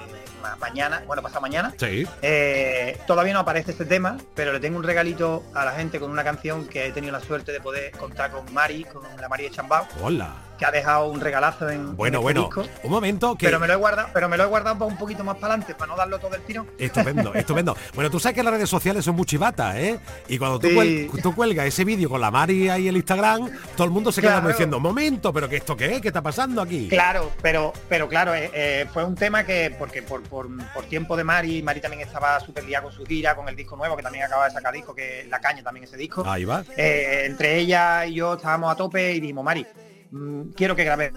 mañana, 0.59 1.03
bueno, 1.07 1.21
pasa 1.21 1.39
mañana, 1.39 1.73
Sí. 1.77 2.07
eh, 2.21 2.99
todavía 3.07 3.33
no 3.33 3.39
aparece 3.39 3.71
este 3.71 3.85
tema, 3.85 4.17
pero 4.35 4.51
le 4.53 4.59
tengo 4.59 4.77
un 4.77 4.83
regalito 4.83 5.43
a 5.53 5.65
la 5.65 5.71
gente 5.71 5.99
con 5.99 6.11
una 6.11 6.23
canción 6.23 6.67
que 6.67 6.87
he 6.87 6.91
tenido 6.91 7.11
la 7.13 7.19
suerte 7.21 7.51
de 7.51 7.61
poder 7.61 7.91
contar 7.91 8.31
con 8.31 8.51
Mari, 8.53 8.83
con 8.85 9.03
la 9.19 9.27
Mari 9.29 9.43
de 9.45 9.51
Chambao, 9.51 9.87
Hola. 10.01 10.33
Que 10.61 10.65
ha 10.67 10.71
dejado 10.71 11.07
un 11.09 11.19
regalazo 11.19 11.67
en, 11.71 11.95
Bueno, 11.97 12.19
en 12.19 12.27
este 12.27 12.39
bueno. 12.39 12.41
disco. 12.61 12.65
Un 12.83 12.91
momento 12.91 13.35
que 13.35 13.47
Pero 13.47 13.59
me 13.59 13.65
lo 13.65 13.73
he 13.73 13.77
guardado, 13.77 14.09
pero 14.13 14.29
me 14.29 14.37
lo 14.37 14.43
he 14.43 14.45
guardado 14.45 14.77
para 14.77 14.91
un 14.91 14.95
poquito 14.97 15.23
más 15.23 15.35
para 15.37 15.53
adelante, 15.55 15.73
para 15.73 15.89
no 15.91 15.97
darlo 15.97 16.19
todo 16.19 16.35
el 16.35 16.41
tirón. 16.43 16.67
Estupendo, 16.77 17.33
estupendo. 17.33 17.75
Bueno, 17.95 18.11
tú 18.11 18.19
sabes 18.19 18.35
que 18.35 18.43
las 18.43 18.53
redes 18.53 18.69
sociales 18.69 19.03
son 19.03 19.15
muy 19.15 19.25
chivatas, 19.25 19.75
¿eh? 19.77 19.99
Y 20.27 20.37
cuando 20.37 20.59
tú, 20.59 20.67
Sí. 20.67 20.75
cuel- 20.75 21.21
tú 21.23 21.33
cuelgas 21.33 21.65
ese 21.65 21.83
vídeo 21.83 22.07
con 22.09 22.21
la 22.21 22.29
Mari 22.29 22.69
ahí 22.69 22.83
en 22.83 22.89
el 22.89 22.97
Instagram, 22.97 23.49
todo 23.75 23.85
el 23.85 23.89
mundo 23.91 24.11
se 24.11 24.21
queda 24.21 24.33
Claro. 24.33 24.41
como 24.43 24.49
diciendo, 24.49 24.79
momento, 24.79 25.33
pero 25.33 25.49
¿qué 25.49 25.55
esto 25.57 25.75
qué 25.75 25.95
es? 25.95 26.01
¿Qué 26.01 26.09
está 26.09 26.21
pasando 26.21 26.61
aquí? 26.61 26.87
Claro, 26.89 27.31
pero 27.41 27.73
pero 27.89 28.07
claro, 28.07 28.35
eh, 28.35 28.51
eh, 28.53 28.85
fue 28.93 29.03
un 29.03 29.15
tema 29.15 29.43
que, 29.43 29.75
porque 29.79 30.03
por, 30.03 30.21
por, 30.21 30.47
por 30.73 30.83
tiempo 30.85 31.17
de 31.17 31.23
Mari, 31.23 31.63
Mari 31.63 31.81
también 31.81 32.03
estaba 32.03 32.39
súper 32.39 32.65
liada 32.65 32.83
con 32.83 32.91
su 32.93 33.03
gira, 33.03 33.35
con 33.35 33.49
el 33.49 33.55
disco 33.55 33.75
nuevo, 33.75 33.97
que 33.97 34.03
también 34.03 34.25
acaba 34.25 34.45
de 34.45 34.51
sacar 34.51 34.71
disco, 34.73 34.93
que 34.93 35.25
La 35.27 35.39
Caña 35.41 35.63
también 35.63 35.85
ese 35.85 35.97
disco. 35.97 36.23
Ahí 36.27 36.45
va. 36.45 36.63
Eh, 36.77 37.23
entre 37.25 37.57
ella 37.57 38.05
y 38.05 38.13
yo 38.13 38.35
estábamos 38.35 38.71
a 38.71 38.75
tope 38.75 39.13
y 39.13 39.19
dijimos, 39.19 39.43
Mari, 39.43 39.65
mm, 40.11 40.51
quiero 40.55 40.75
que 40.75 40.83
grabes 40.83 41.13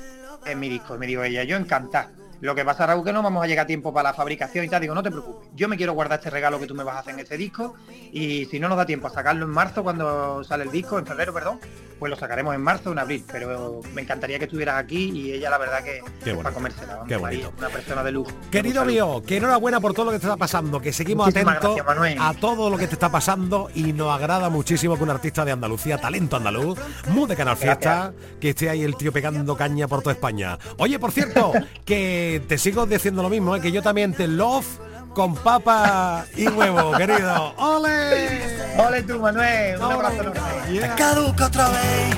en 0.47 0.59
mi 0.59 0.69
disco. 0.69 0.97
Me 0.99 1.07
dijo 1.07 1.23
ella, 1.23 1.45
yo 1.45 1.57
encantada. 1.57 2.11
Lo 2.41 2.55
que 2.55 2.65
pasa, 2.65 2.87
Raúl, 2.87 3.05
que 3.05 3.13
no 3.13 3.23
vamos 3.23 3.43
a 3.43 3.47
llegar 3.47 3.65
a 3.65 3.67
tiempo 3.67 3.93
para 3.93 4.11
la 4.11 4.15
fabricación 4.15 4.65
y 4.65 4.69
tal. 4.69 4.83
Digo, 4.83 4.95
no 4.95 5.03
te 5.03 5.11
preocupes. 5.11 5.49
Yo 5.55 5.69
me 5.69 5.77
quiero 5.77 5.95
guardar 5.95 6.19
este 6.19 6.31
regalo 6.31 6.61
que 6.61 6.67
tú 6.67 6.75
me 6.75 6.85
vas 6.85 6.97
a 6.97 6.99
hacer 6.99 7.15
en 7.15 7.21
este 7.21 7.39
disco. 7.39 7.75
Y 8.13 8.45
si 8.47 8.61
no 8.61 8.69
nos 8.69 8.77
da 8.77 8.85
tiempo 8.85 9.07
a 9.07 9.11
sacarlo 9.11 9.47
en 9.47 9.51
marzo, 9.51 9.83
cuando 9.83 10.45
sale 10.45 10.65
el 10.65 10.71
disco, 10.71 10.99
en 10.99 11.07
febrero, 11.07 11.33
perdón, 11.33 11.59
pues 11.99 12.11
lo 12.11 12.17
sacaremos 12.17 12.55
en 12.55 12.61
marzo 12.61 12.91
o 12.91 12.93
en 12.93 12.99
abril. 12.99 13.25
Pero 13.31 13.81
me 13.95 14.03
encantaría 14.03 14.39
que 14.39 14.45
estuvieras 14.45 14.77
aquí 14.77 15.11
y 15.11 15.33
ella 15.33 15.51
la 15.51 15.59
verdad 15.59 15.83
que 15.83 16.03
para 16.35 16.53
comérsela. 16.53 16.95
vamos, 16.95 17.09
Qué 17.09 17.17
bonito. 17.17 17.53
una 17.59 17.69
persona 17.69 18.03
de 18.03 18.13
lujo. 18.13 18.31
Querido 18.51 18.85
mío, 18.85 19.23
que 19.27 19.37
enhorabuena 19.37 19.81
por 19.81 19.95
todo 19.95 20.07
lo 20.07 20.13
que 20.13 20.19
te 20.19 20.27
está 20.27 20.37
pasando, 20.37 20.81
que 20.81 20.93
seguimos 20.93 21.27
Muchísimas 21.27 21.57
atentos 21.57 21.85
gracias, 21.85 22.21
a 22.21 22.35
todo 22.35 22.71
lo 22.71 22.77
que 22.77 22.87
te 22.87 22.95
está 22.95 23.11
pasando 23.11 23.71
y 23.75 23.93
nos 23.93 24.15
agrada 24.15 24.51
muchísimo 24.51 24.97
que 24.97 25.03
un 25.03 25.11
artista 25.11 25.45
de 25.45 25.53
Andalucía, 25.53 25.99
talento 25.99 26.37
andaluz, 26.37 26.79
muy 27.09 27.29
de 27.29 27.37
Canal 27.37 27.57
Fiesta, 27.57 28.13
que 28.41 28.51
esté 28.51 28.71
ahí 28.71 28.83
el 28.83 28.97
tío 28.97 29.13
pegando 29.13 29.57
caña 29.57 29.89
por 29.89 30.01
toda 30.03 30.13
España. 30.15 30.59
Oye, 30.79 30.99
por 30.99 31.13
cierto, 31.13 31.53
que 31.85 32.43
te 32.49 32.59
sigo 32.59 32.87
diciendo 32.87 33.23
lo 33.23 33.29
mismo, 33.29 33.57
¿eh? 33.57 33.61
que 33.61 33.73
yo 33.73 33.83
también 33.83 34.13
te 34.13 34.27
love 34.29 34.67
con 35.15 35.35
papa 35.35 36.27
y 36.37 36.49
huevo, 36.49 36.93
querido. 36.99 37.55
¡Ole! 37.57 38.77
Ole 38.77 39.03
tú, 39.05 39.21
Manuel. 39.21 39.81
Un 39.81 39.93
abrazo 39.93 40.21
enorme. 40.21 40.41
Yeah. 40.71 40.95
Caduca 40.97 41.47
otra 41.47 41.69
vez. 41.69 42.17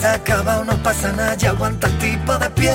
Se 0.00 0.08
acaba, 0.08 0.64
no 0.64 0.74
pasa 0.82 1.12
nada, 1.12 1.34
ya 1.36 1.50
aguanta 1.50 1.86
el 1.86 1.98
tipo 1.98 2.36
de 2.36 2.50
pie. 2.50 2.74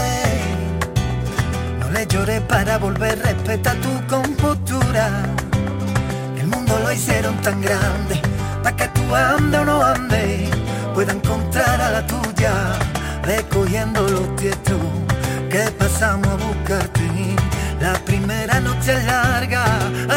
No 1.79 1.91
le 1.91 2.07
llores 2.07 2.41
para 2.41 2.77
volver, 2.77 3.19
respeta 3.19 3.73
tu 3.75 4.07
compostura. 4.07 5.09
El 6.39 6.47
mundo 6.47 6.79
lo 6.81 6.91
hicieron 6.91 7.35
tan 7.41 7.61
grande, 7.61 8.21
para 8.63 8.75
que 8.77 8.87
tú 8.87 9.13
ande 9.13 9.57
o 9.57 9.65
no 9.65 9.83
ande, 9.83 10.49
pueda 10.93 11.11
encontrar 11.11 11.81
a 11.81 11.91
la 11.91 12.07
tuya, 12.07 12.53
recogiendo 13.23 14.07
los 14.07 14.35
tiestos 14.37 14.77
que 15.49 15.69
pasamos 15.77 16.27
a 16.27 16.35
buscarte. 16.35 16.96
La 17.79 17.93
primera 18.05 18.59
noche 18.59 18.93
es 18.93 19.05
larga, 19.05 19.63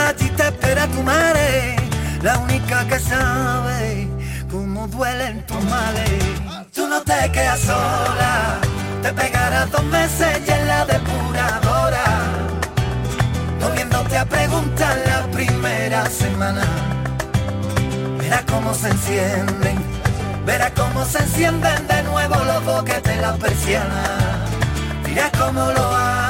allí 0.09 0.31
te 0.31 0.45
espera 0.45 0.87
tu 0.87 1.03
madre, 1.03 1.77
la 2.23 2.39
única 2.39 2.87
que 2.89 2.99
sabe 2.99 4.09
cómo 4.51 4.89
duelen 4.89 5.45
tus 5.47 5.63
males. 5.65 6.11
Tú 6.75 6.89
no 6.89 7.03
te 7.03 7.31
quedas 7.31 7.61
sola, 7.61 8.59
te 9.03 9.13
pegarás 9.13 9.71
dos 9.71 9.85
meses 9.85 10.41
y 10.47 10.51
en 10.51 10.69
la 10.69 10.87
depuradora, 10.87 12.05
volviéndote 13.61 14.17
a 14.17 14.25
preguntar 14.25 14.97
la 15.05 15.31
primera 15.31 16.07
semana. 16.07 16.65
Verás 18.19 18.45
cómo 18.51 18.73
se 18.73 18.89
encienden, 18.89 19.77
verás 20.47 20.73
cómo 20.75 21.05
se 21.05 21.19
encienden 21.19 21.87
de 21.87 22.03
nuevo 22.05 22.37
los 22.37 22.65
boquetes 22.65 23.17
de 23.17 23.21
la 23.21 23.35
persiana. 23.35 24.03
Mira 25.05 25.31
cómo 25.39 25.67
lo. 25.73 26.30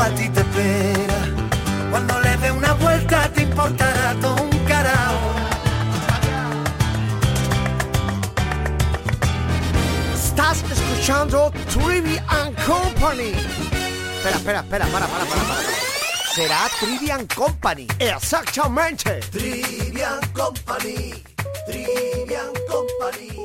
A 0.00 0.10
ti 0.14 0.28
te 0.28 0.40
espera, 0.40 1.14
cuando 1.90 2.20
le 2.20 2.36
dé 2.36 2.52
una 2.52 2.72
vuelta 2.74 3.28
te 3.34 3.42
importará 3.42 4.14
todo 4.20 4.42
un 4.42 4.58
carajo. 4.64 5.30
Estás 10.14 10.62
escuchando 10.70 11.52
Trivian 11.68 12.54
Company. 12.66 13.32
Espera, 14.16 14.36
espera, 14.36 14.60
espera, 14.60 14.86
para, 14.86 15.06
para, 15.06 15.24
para, 15.24 15.42
para. 15.42 15.60
Será 16.32 16.68
Trivian 16.80 17.26
Company. 17.26 17.88
Exactamente. 17.98 19.20
Trivian 19.32 20.20
Company, 20.32 21.24
Trivian 21.66 22.52
Company. 22.70 23.42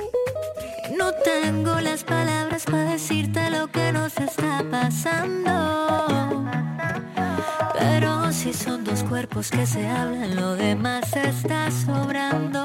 No 0.96 1.12
tengo 1.16 1.82
las 1.82 2.04
palabras 2.04 2.64
para 2.66 2.92
decirte 2.92 3.50
lo 3.50 3.68
que 3.68 3.92
nos 3.92 4.16
está 4.18 4.64
pasando. 4.70 6.43
Pero 7.84 8.32
si 8.32 8.54
son 8.54 8.84
dos 8.84 9.04
cuerpos 9.04 9.50
que 9.52 9.66
se 9.66 9.86
hablan, 9.86 10.36
lo 10.36 10.56
demás 10.56 11.14
está 11.16 11.70
sobrando. 11.70 12.64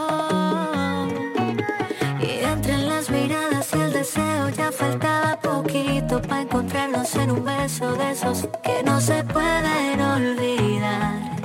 Y 2.20 2.44
entre 2.44 2.78
las 2.78 3.10
miradas 3.10 3.68
y 3.74 3.80
el 3.80 3.92
deseo 3.92 4.48
ya 4.50 4.70
faltaba 4.70 5.40
poquito 5.40 6.22
para 6.22 6.42
encontrarnos 6.42 7.14
en 7.16 7.32
un 7.32 7.44
beso 7.44 7.94
de 7.96 8.12
esos 8.12 8.48
que 8.62 8.82
no 8.84 9.00
se 9.00 9.24
pueden 9.24 10.00
olvidar. 10.00 11.36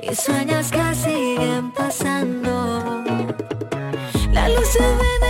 Y 0.00 0.14
sueños 0.14 0.70
que 0.70 0.94
siguen 0.94 1.72
pasando. 1.72 3.04
La 4.32 4.48
luz 4.48 4.74
de 4.74 4.80
neones 4.80 5.27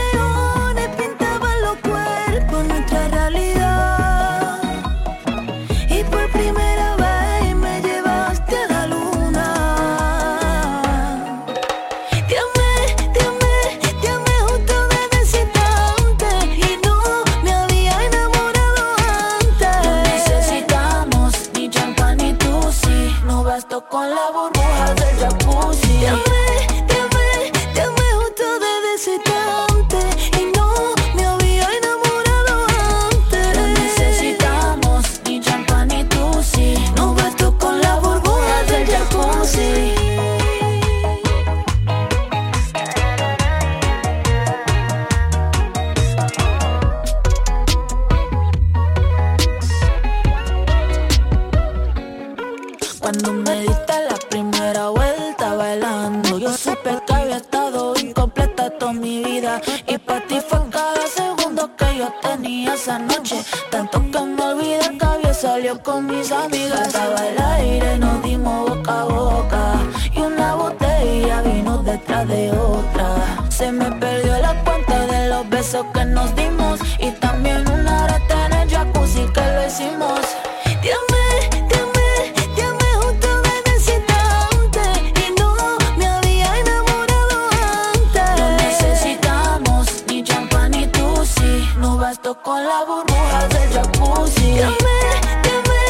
burbujas 92.89 93.49
del 93.51 93.71
jacuzzi. 93.71 94.59
Dame, 94.59 94.99
dame, 95.45 95.81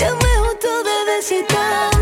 dame 0.00 0.32
un 0.42 0.58
todo 0.58 1.04
de 1.06 1.22
citar. 1.22 1.97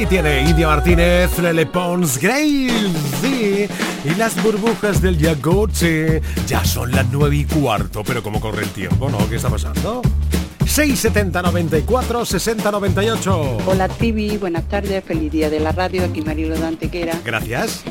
Ahí 0.00 0.06
tiene 0.06 0.48
India 0.48 0.66
Martínez, 0.66 1.38
Lele 1.40 1.66
Pons, 1.66 2.16
Grace 2.16 2.88
sí. 3.20 3.68
y 4.02 4.14
las 4.16 4.42
burbujas 4.42 5.02
del 5.02 5.18
Jacuzzi. 5.18 6.22
Ya 6.46 6.64
son 6.64 6.90
las 6.90 7.04
nueve 7.12 7.36
y 7.36 7.44
cuarto, 7.44 8.02
pero 8.02 8.22
como 8.22 8.40
corre 8.40 8.62
el 8.62 8.70
tiempo, 8.70 9.10
¿no? 9.10 9.28
¿Qué 9.28 9.36
está 9.36 9.50
pasando? 9.50 10.00
670 10.64 11.42
94 11.42 12.24
60 12.24 12.70
98. 12.70 13.58
Hola 13.66 13.88
Trivi, 13.88 14.38
buenas 14.38 14.66
tardes, 14.70 15.04
feliz 15.04 15.30
día 15.32 15.50
de 15.50 15.60
la 15.60 15.72
radio, 15.72 16.02
aquí 16.06 16.22
Marilo 16.22 16.58
de 16.58 16.66
Antequera. 16.66 17.20
Gracias. 17.22 17.82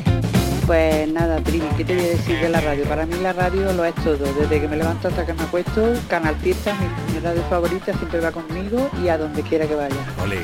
Pues 0.66 1.06
nada, 1.12 1.40
Trivi, 1.44 1.68
¿qué 1.76 1.84
te 1.84 1.94
voy 1.94 2.06
a 2.06 2.08
decir 2.08 2.40
de 2.40 2.48
la 2.48 2.60
radio? 2.60 2.86
Para 2.86 3.06
mí 3.06 3.14
la 3.22 3.32
radio 3.32 3.72
lo 3.72 3.84
es 3.84 3.94
todo, 3.94 4.34
desde 4.34 4.60
que 4.60 4.66
me 4.66 4.76
levanto 4.76 5.06
hasta 5.06 5.24
que 5.24 5.32
me 5.32 5.44
acuesto, 5.44 5.92
Canal 6.08 6.34
Fiesta, 6.42 6.74
mi, 6.74 7.14
mi 7.14 7.20
radio 7.20 7.44
favorita, 7.48 7.96
siempre 7.96 8.18
va 8.18 8.32
conmigo 8.32 8.90
y 9.00 9.06
a 9.06 9.16
donde 9.16 9.42
quiera 9.42 9.68
que 9.68 9.76
vaya. 9.76 9.94
Ole. 10.20 10.40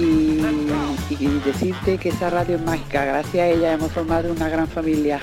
Y, 0.00 0.40
y 1.18 1.26
decirte 1.44 1.98
que 1.98 2.08
esa 2.08 2.30
radio 2.30 2.56
es 2.56 2.62
mágica, 2.62 3.04
gracias 3.04 3.34
a 3.44 3.46
ella 3.48 3.72
hemos 3.74 3.92
formado 3.92 4.32
una 4.32 4.48
gran 4.48 4.66
familia. 4.66 5.20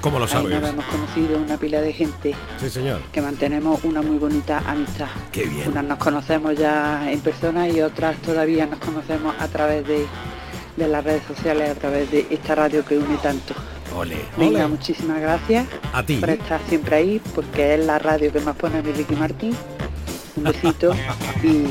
¿Cómo 0.00 0.18
lo 0.18 0.26
Ahí 0.26 0.30
sabes? 0.30 0.60
nos 0.60 0.68
hemos 0.70 0.84
conocido 0.84 1.38
una 1.38 1.56
pila 1.56 1.80
de 1.80 1.92
gente 1.92 2.34
Sí, 2.60 2.70
señor. 2.70 3.00
que 3.10 3.20
mantenemos 3.20 3.82
una 3.84 4.00
muy 4.02 4.18
bonita 4.18 4.62
amistad. 4.66 5.08
Qué 5.32 5.44
bien. 5.46 5.68
Unas 5.68 5.84
nos 5.84 5.98
conocemos 5.98 6.56
ya 6.56 7.10
en 7.10 7.20
persona 7.20 7.68
y 7.68 7.80
otras 7.80 8.16
todavía 8.18 8.66
nos 8.66 8.78
conocemos 8.78 9.34
a 9.40 9.48
través 9.48 9.86
de, 9.88 10.06
de 10.76 10.88
las 10.88 11.02
redes 11.02 11.22
sociales, 11.26 11.70
a 11.70 11.74
través 11.74 12.10
de 12.12 12.26
esta 12.30 12.54
radio 12.54 12.84
que 12.84 12.96
une 12.98 13.16
tanto. 13.16 13.54
Ole. 13.96 14.16
Venga, 14.36 14.60
Ole. 14.66 14.68
muchísimas 14.68 15.20
gracias 15.20 15.66
A 15.92 16.04
ti. 16.04 16.16
por 16.18 16.30
estar 16.30 16.60
siempre 16.68 16.96
ahí, 16.96 17.20
porque 17.34 17.74
es 17.74 17.84
la 17.86 17.98
radio 17.98 18.30
que 18.32 18.40
más 18.40 18.54
pone 18.56 18.82
mi 18.82 18.92
Ricky 18.92 19.16
Martín. 19.16 19.56
Un 20.36 20.44
besito 20.44 20.94
y 21.42 21.64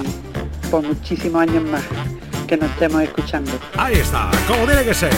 por 0.70 0.84
muchísimos 0.86 1.42
años 1.44 1.64
más 1.64 1.84
que 2.48 2.58
nos 2.58 2.72
estemos 2.72 3.04
escuchando. 3.04 3.52
Ahí 3.78 3.96
está, 3.96 4.32
como 4.48 4.66
tiene 4.66 4.84
que 4.84 4.94
ser. 4.94 5.14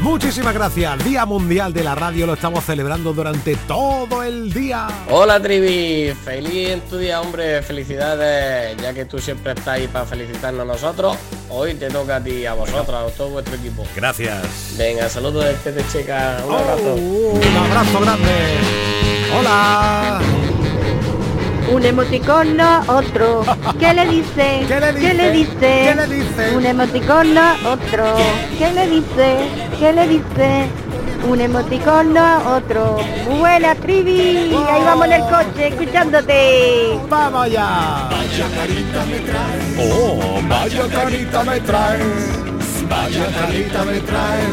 Muchísimas 0.00 0.54
gracias. 0.54 1.04
Día 1.04 1.26
Mundial 1.26 1.74
de 1.74 1.84
la 1.84 1.94
Radio 1.94 2.26
lo 2.26 2.32
estamos 2.32 2.64
celebrando 2.64 3.12
durante 3.12 3.54
todo 3.54 4.22
el 4.22 4.50
día. 4.50 4.88
Hola 5.10 5.38
Trivi, 5.40 6.14
feliz 6.14 6.70
en 6.70 6.80
tu 6.80 6.96
día 6.96 7.20
hombre, 7.20 7.60
felicidades, 7.62 8.76
ya 8.78 8.94
que 8.94 9.04
tú 9.04 9.18
siempre 9.18 9.52
estás 9.52 9.68
ahí 9.68 9.88
para 9.88 10.06
felicitarnos 10.06 10.62
a 10.62 10.64
nosotros, 10.64 11.18
hoy 11.50 11.74
te 11.74 11.90
toca 11.90 12.16
a 12.16 12.24
ti 12.24 12.46
a 12.46 12.54
vosotros, 12.54 13.12
a 13.12 13.14
todo 13.14 13.28
vuestro 13.28 13.54
equipo. 13.56 13.84
Gracias. 13.94 14.74
Venga, 14.78 15.06
saludos 15.10 15.44
desde 15.64 15.86
Checa, 15.92 16.38
un 16.46 16.54
abrazo. 16.54 16.94
Un 16.94 17.56
abrazo 17.56 18.00
grande. 18.00 18.58
Hola. 19.38 20.20
Un 21.72 21.84
emoticono, 21.84 22.80
otro. 22.88 23.42
¿Qué 23.78 23.94
le 23.94 24.06
dice? 24.06 24.64
¿Qué 24.68 24.80
le 24.80 24.92
dice? 24.92 25.14
le 25.14 25.30
dice? 25.32 25.58
¿Qué 25.60 25.94
le 25.94 26.06
dice? 26.06 26.56
Un 26.56 26.66
emoticono, 26.66 27.42
otro. 27.64 28.14
¿Qué 28.58 28.72
le 28.72 28.86
dice? 28.88 29.36
¿Qué 29.78 29.92
le 29.92 30.08
dice? 30.08 30.66
Un 31.28 31.40
emoticono, 31.40 32.38
otro. 32.56 32.98
Buena 33.38 33.74
trivi. 33.74 34.54
Ahí 34.68 34.82
vamos 34.84 35.06
en 35.06 35.12
el 35.12 35.22
coche 35.22 35.68
escuchándote. 35.68 36.98
Vamos 37.08 37.44
allá. 37.44 38.08
Oh, 39.78 40.40
vaya 40.48 40.88
carita 40.88 41.44
me 41.44 41.60
traes. 41.60 42.88
Vaya 42.88 43.26
carita 43.38 43.84
me 43.84 44.00
traes. 44.00 44.48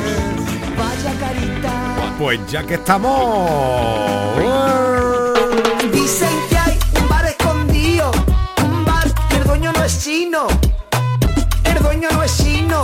Vaya 0.77 1.12
carita. 1.19 1.71
Pues 2.19 2.39
ya 2.51 2.63
que 2.63 2.75
estamos. 2.75 3.49
El 11.63 11.82
dueño 11.82 12.10
no 12.12 12.21
es 12.21 12.38
chino, 12.38 12.82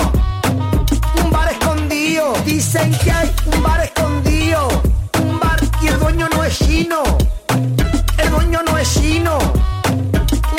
un 1.24 1.30
bar 1.30 1.52
escondido. 1.52 2.34
Dicen 2.46 2.92
que 3.04 3.12
hay 3.12 3.32
un 3.46 3.62
bar 3.62 3.84
escondido, 3.84 4.68
un 5.22 5.40
bar 5.40 5.60
y 5.82 5.88
el 5.88 6.00
dueño 6.00 6.28
no 6.30 6.44
es 6.44 6.58
chino, 6.58 7.04
el 8.18 8.30
dueño 8.32 8.62
no 8.64 8.78
es 8.78 8.92
chino, 8.96 9.38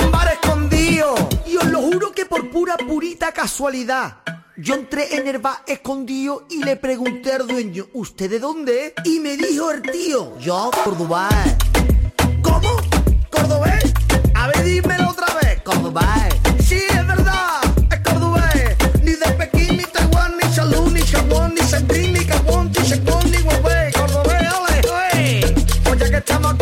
un 0.02 0.10
bar 0.12 0.28
escondido. 0.34 1.14
Y 1.46 1.56
os 1.56 1.64
lo 1.64 1.80
juro 1.80 2.12
que 2.12 2.26
por 2.26 2.48
pura 2.50 2.76
purita 2.76 3.32
casualidad. 3.32 4.18
Yo 4.56 4.74
entré 4.74 5.16
en 5.16 5.26
el 5.26 5.38
bar 5.38 5.62
escondido 5.66 6.46
y 6.48 6.62
le 6.62 6.76
pregunté 6.76 7.32
al 7.32 7.48
dueño, 7.48 7.86
¿usted 7.94 8.30
de 8.30 8.38
dónde? 8.38 8.86
es?". 8.86 8.92
Y 9.04 9.18
me 9.18 9.36
dijo 9.36 9.72
el 9.72 9.82
tío, 9.82 10.38
yo 10.38 10.70
Dubái. 10.96 11.56
¿Cómo? 12.40 12.76
¿Cordobés? 13.30 13.92
A 14.34 14.46
ver, 14.46 14.62
dímelo 14.62 15.10
otra 15.10 15.26
vez. 15.42 15.60
Cordobés. 15.62 16.33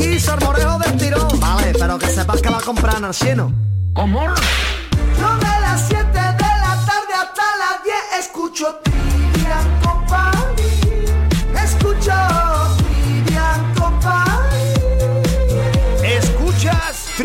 Aquí, 0.03 0.21
salmorejo 0.21 0.79
del 0.79 0.97
tirón. 0.97 1.41
Vale, 1.41 1.73
pero 1.79 1.99
que 1.99 2.07
sepas 2.07 2.43
que 2.43 2.51
la 2.51 2.61
compran 2.61 3.05
al 3.05 3.15
cielo. 3.15 3.53
¿Cómo? 3.95 4.21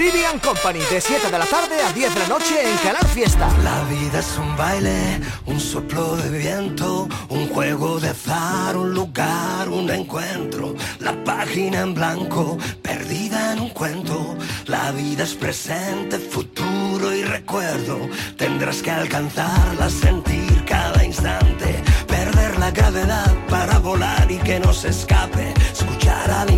Trivian 0.10 0.39
Company 0.39 0.80
de 0.80 1.02
7 1.02 1.30
de 1.30 1.38
la 1.38 1.46
tarde 1.46 1.82
a 1.82 1.91
10 1.91 2.13
de 2.13 2.20
la 2.22 2.28
noche 2.30 2.56
en 2.63 2.78
Canal 2.78 3.06
Fiesta. 3.08 3.50
La 3.62 3.84
vida 3.89 4.20
es 4.20 4.38
un 4.38 4.56
baile, 4.56 5.20
un 5.46 5.60
soplo 5.60 6.15
de 6.15 6.30
viento, 6.30 7.10
un 7.28 7.50
juego 7.50 8.00
de 8.00 8.10
azar, 8.12 8.78
un 8.78 8.93
lugar, 8.93 9.67
un 9.67 9.89
encuentro. 9.89 10.76
La 11.00 11.12
página 11.26 11.82
en 11.82 11.93
blanco, 11.93 12.58
perdida 12.82 13.52
en 13.52 13.60
un 13.60 13.70
cuento. 13.72 14.38
La 14.67 14.93
vida 14.93 15.26
es 15.26 15.34
presente, 15.34 16.20
futuro 16.20 17.13
y 17.13 17.24
recuerdo. 17.24 18.00
Tendrás 18.38 18.82
que 18.82 18.91
alcanzarla, 18.91 19.89
sentir 19.89 20.63
cada 20.63 21.04
instante. 21.04 21.84
Perder 22.08 22.58
la 22.60 22.72
gravedad 22.72 23.36
para 23.50 23.78
volar 23.80 24.32
y 24.32 24.38
que 24.38 24.58
no 24.58 24.72
se 24.72 24.88
escape. 24.88 25.54
Escuchar 25.74 26.32
al 26.32 26.50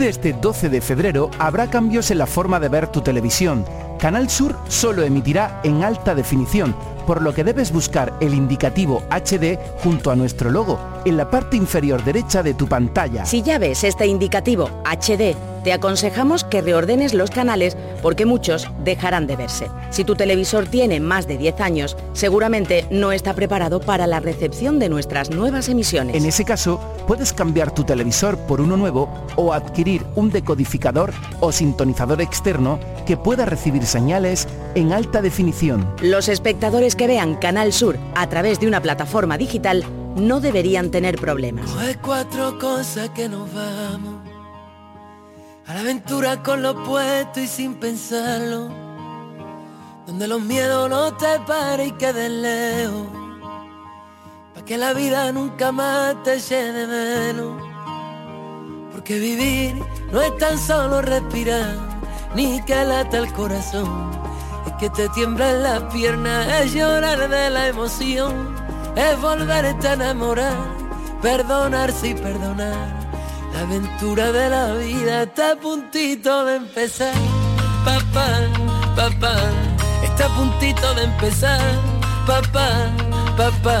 de 0.00 0.08
este 0.08 0.32
12 0.32 0.70
de 0.70 0.80
febrero 0.80 1.30
habrá 1.38 1.68
cambios 1.68 2.10
en 2.10 2.18
la 2.18 2.26
forma 2.26 2.58
de 2.58 2.70
ver 2.70 2.88
tu 2.88 3.02
televisión. 3.02 3.66
Canal 3.98 4.30
Sur 4.30 4.56
solo 4.66 5.02
emitirá 5.02 5.60
en 5.62 5.84
alta 5.84 6.14
definición, 6.14 6.74
por 7.06 7.20
lo 7.20 7.34
que 7.34 7.44
debes 7.44 7.70
buscar 7.70 8.14
el 8.20 8.32
indicativo 8.32 9.02
HD 9.10 9.58
junto 9.82 10.10
a 10.10 10.16
nuestro 10.16 10.50
logo 10.50 10.80
en 11.04 11.18
la 11.18 11.30
parte 11.30 11.58
inferior 11.58 12.02
derecha 12.02 12.42
de 12.42 12.54
tu 12.54 12.66
pantalla. 12.66 13.26
Si 13.26 13.42
ya 13.42 13.58
ves 13.58 13.84
este 13.84 14.06
indicativo 14.06 14.70
HD, 14.84 15.36
te 15.62 15.72
aconsejamos 15.72 16.44
que 16.44 16.62
reordenes 16.62 17.14
los 17.14 17.30
canales 17.30 17.76
porque 18.02 18.26
muchos 18.26 18.68
dejarán 18.84 19.26
de 19.26 19.36
verse. 19.36 19.68
Si 19.90 20.04
tu 20.04 20.14
televisor 20.14 20.66
tiene 20.66 21.00
más 21.00 21.26
de 21.26 21.38
10 21.38 21.60
años, 21.60 21.96
seguramente 22.12 22.86
no 22.90 23.12
está 23.12 23.34
preparado 23.34 23.80
para 23.80 24.06
la 24.06 24.20
recepción 24.20 24.78
de 24.78 24.88
nuestras 24.88 25.30
nuevas 25.30 25.68
emisiones. 25.68 26.16
En 26.16 26.26
ese 26.26 26.44
caso, 26.44 26.80
puedes 27.06 27.32
cambiar 27.32 27.72
tu 27.72 27.84
televisor 27.84 28.38
por 28.38 28.60
uno 28.60 28.76
nuevo 28.76 29.08
o 29.36 29.52
adquirir 29.52 30.04
un 30.14 30.30
decodificador 30.30 31.12
o 31.40 31.52
sintonizador 31.52 32.20
externo 32.20 32.78
que 33.06 33.16
pueda 33.16 33.44
recibir 33.44 33.84
señales 33.84 34.48
en 34.74 34.92
alta 34.92 35.20
definición. 35.20 35.88
Los 36.00 36.28
espectadores 36.28 36.96
que 36.96 37.06
vean 37.06 37.34
Canal 37.34 37.72
Sur 37.72 37.98
a 38.14 38.28
través 38.28 38.60
de 38.60 38.66
una 38.66 38.80
plataforma 38.80 39.36
digital 39.36 39.84
no 40.16 40.40
deberían 40.40 40.90
tener 40.90 41.16
problemas. 41.16 41.70
Hay 41.76 41.94
cuatro 41.96 42.58
cosas 42.58 43.10
que 43.10 43.28
nos 43.28 43.52
vamos. 43.52 44.29
A 45.70 45.74
la 45.74 45.80
aventura 45.82 46.42
con 46.42 46.62
lo 46.64 46.82
puesto 46.82 47.38
y 47.38 47.46
sin 47.46 47.76
pensarlo. 47.76 48.68
Donde 50.04 50.26
los 50.26 50.42
miedos 50.42 50.90
no 50.90 51.16
te 51.16 51.38
paren 51.46 51.86
y 51.86 51.92
queden 51.92 52.42
lejos. 52.42 53.06
Pa' 54.52 54.64
que 54.64 54.76
la 54.76 54.92
vida 54.94 55.30
nunca 55.30 55.70
más 55.70 56.20
te 56.24 56.40
llene 56.40 56.88
menos. 56.88 57.62
Porque 58.90 59.20
vivir 59.20 59.80
no 60.10 60.20
es 60.20 60.36
tan 60.38 60.58
solo 60.58 61.02
respirar, 61.02 61.76
ni 62.34 62.60
que 62.64 62.84
lata 62.84 63.18
el 63.18 63.32
corazón. 63.32 64.10
Es 64.66 64.72
que 64.72 64.90
te 64.90 65.08
tiemblan 65.10 65.62
las 65.62 65.82
piernas, 65.94 66.48
es 66.62 66.72
llorar 66.74 67.28
de 67.28 67.48
la 67.48 67.68
emoción. 67.68 68.56
Es 68.96 69.20
volverte 69.20 69.86
a 69.86 69.92
enamorar, 69.92 70.56
perdonarse 71.22 72.08
y 72.08 72.14
perdonar. 72.14 73.09
La 73.52 73.60
aventura 73.60 74.32
de 74.32 74.48
la 74.48 74.74
vida 74.74 75.22
está 75.22 75.52
a 75.52 75.56
puntito 75.56 76.44
de 76.44 76.56
empezar. 76.56 77.14
Papá, 77.84 78.28
papá, 78.96 79.36
está 80.02 80.26
a 80.26 80.36
puntito 80.36 80.94
de 80.94 81.04
empezar. 81.04 81.60
Papá, 82.26 82.90
papá. 83.36 83.80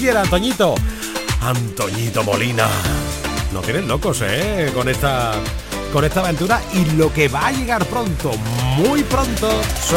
Quieras, 0.00 0.24
Antoñito. 0.24 0.74
Antoñito 1.42 2.24
Molina. 2.24 2.66
No 3.52 3.60
tienes 3.60 3.84
locos, 3.84 4.22
¿eh? 4.22 4.70
Con 4.74 4.88
esta, 4.88 5.32
con 5.92 6.04
esta 6.04 6.20
aventura 6.20 6.60
y 6.72 6.84
lo 6.96 7.12
que 7.12 7.28
va 7.28 7.48
a 7.48 7.52
llegar 7.52 7.84
pronto, 7.86 8.32
muy 8.76 9.02
pronto. 9.02 9.50
Sí. 9.82 9.96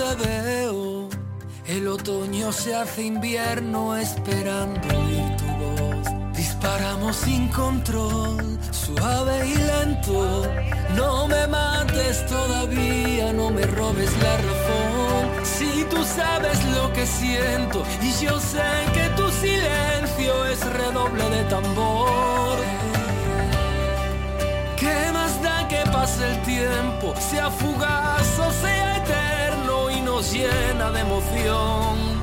Te 0.00 0.14
veo? 0.24 1.08
El 1.66 1.86
otoño 1.86 2.52
se 2.52 2.74
hace 2.74 3.02
invierno 3.02 3.96
esperando 3.96 4.88
oír 4.88 5.36
tu 5.36 5.46
voz. 5.62 6.36
Disparamos 6.36 7.16
sin 7.16 7.48
control, 7.48 8.58
suave 8.70 9.46
y 9.46 9.54
lento. 9.54 10.46
No 10.96 11.28
me 11.28 11.46
mates 11.46 12.26
todavía, 12.26 13.32
no 13.32 13.50
me 13.50 13.62
robes 13.62 14.10
la 14.22 14.36
razón. 14.36 15.24
Si 15.44 15.84
tú 15.90 16.02
sabes 16.04 16.64
lo 16.76 16.92
que 16.92 17.06
siento 17.06 17.84
y 18.02 18.24
yo 18.24 18.40
sé 18.40 18.70
que 18.94 19.08
tu 19.16 19.30
silencio 19.30 20.46
es 20.46 20.60
redoble 20.72 21.28
de 21.30 21.44
tambor. 21.44 22.58
¿Qué 24.76 25.10
más 25.12 25.42
da 25.42 25.68
que 25.68 25.82
pase 25.92 26.26
el 26.30 26.42
tiempo, 26.42 27.14
sea 27.30 27.50
fugaz 27.50 28.38
o 28.38 28.50
sea 28.62 28.96
eterno 28.96 29.39
llena 30.22 30.90
de 30.90 31.00
emoción? 31.00 32.20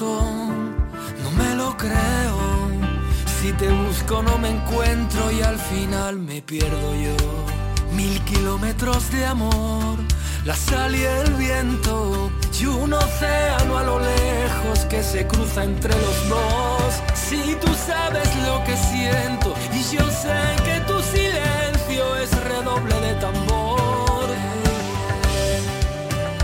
No 0.00 1.30
me 1.36 1.54
lo 1.54 1.76
creo. 1.76 2.70
Si 3.40 3.52
te 3.52 3.68
busco 3.68 4.22
no 4.22 4.38
me 4.38 4.50
encuentro 4.50 5.30
y 5.30 5.42
al 5.42 5.58
final 5.58 6.18
me 6.18 6.40
pierdo 6.42 6.94
yo. 6.94 7.16
Mil 7.94 8.20
kilómetros 8.24 9.10
de 9.10 9.26
amor, 9.26 9.98
la 10.44 10.54
sal 10.54 10.94
y 10.94 11.02
el 11.02 11.34
viento 11.34 12.30
y 12.60 12.66
un 12.66 12.92
océano 12.92 13.78
a 13.78 13.82
lo 13.82 13.98
lejos 14.00 14.80
que 14.88 15.02
se 15.02 15.26
cruza 15.26 15.64
entre 15.64 15.94
los 15.94 16.28
dos. 16.28 17.02
Si 17.14 17.56
tú 17.60 17.68
sabes 17.86 18.28
lo 18.46 18.62
que 18.64 18.76
siento 18.76 19.54
y 19.72 19.96
yo 19.96 20.04
sé 20.10 20.38
que 20.64 20.80
tu 20.86 21.00
silencio 21.02 22.16
es 22.16 22.30
redoble 22.44 22.94
de 23.00 23.14
tambor. 23.14 24.28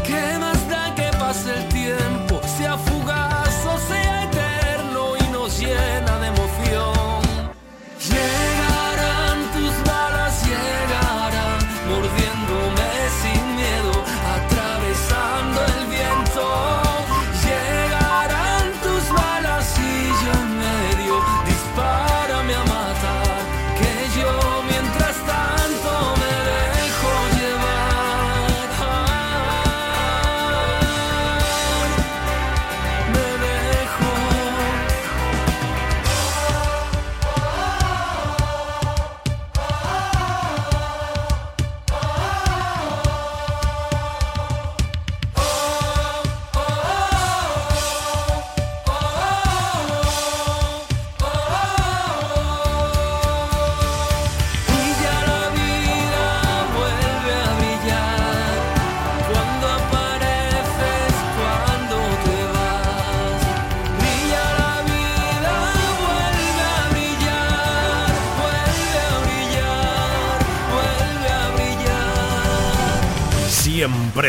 ¿Qué 0.04 0.38
más 0.38 0.68
da 0.70 0.94
que 0.94 1.10
pase 1.18 1.54
el 1.54 1.68
tiempo, 1.68 2.35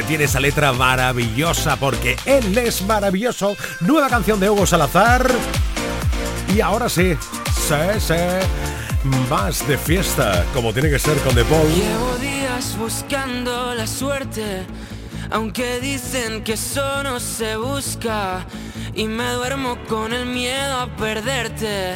Tiene 0.04 0.26
esa 0.26 0.40
letra 0.40 0.74
maravillosa 0.74 1.76
porque 1.78 2.18
él 2.26 2.58
es 2.58 2.82
maravilloso. 2.84 3.56
Nueva 3.82 4.10
canción 4.10 4.40
de 4.40 4.50
Hugo 4.50 4.66
Salazar. 4.66 5.30
Y 6.54 6.62
ahora 6.62 6.88
sí, 6.88 7.16
sí, 7.68 8.00
sí. 8.00 8.14
Más 9.30 9.68
de 9.68 9.78
fiesta, 9.78 10.46
como 10.54 10.72
tiene 10.74 10.90
que 10.90 11.00
ser 11.00 11.18
con 11.20 11.34
The 11.34 11.44
Paul. 11.46 11.68
Llevo 11.74 12.18
días 12.18 12.78
buscando 12.78 13.74
la 13.74 13.88
suerte, 13.88 14.66
aunque 15.32 15.80
dicen 15.80 16.44
que 16.44 16.54
eso 16.54 17.04
no 17.04 17.20
se 17.20 17.56
busca. 17.58 18.46
Y 18.94 19.06
me 19.06 19.32
duermo 19.32 19.78
con 19.88 20.14
el 20.14 20.26
miedo 20.26 20.80
a 20.80 20.96
perderte. 20.96 21.96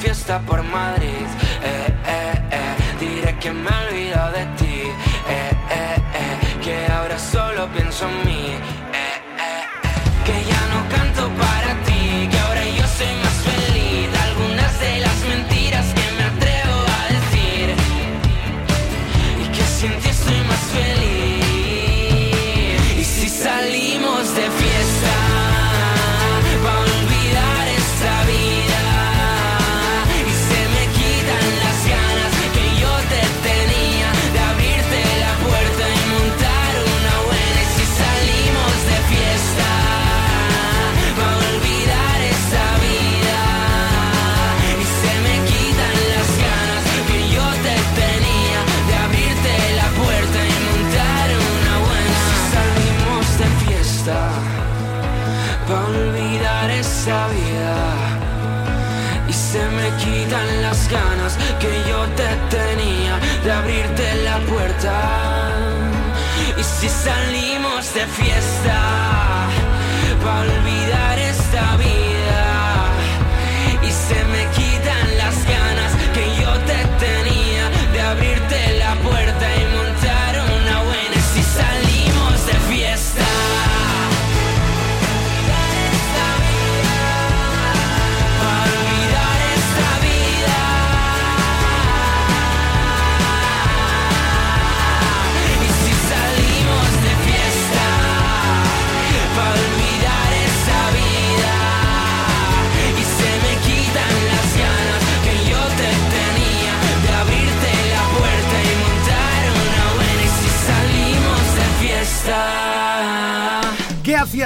Fiesta 0.00 0.40
por 0.40 0.62
Madrid, 0.62 1.26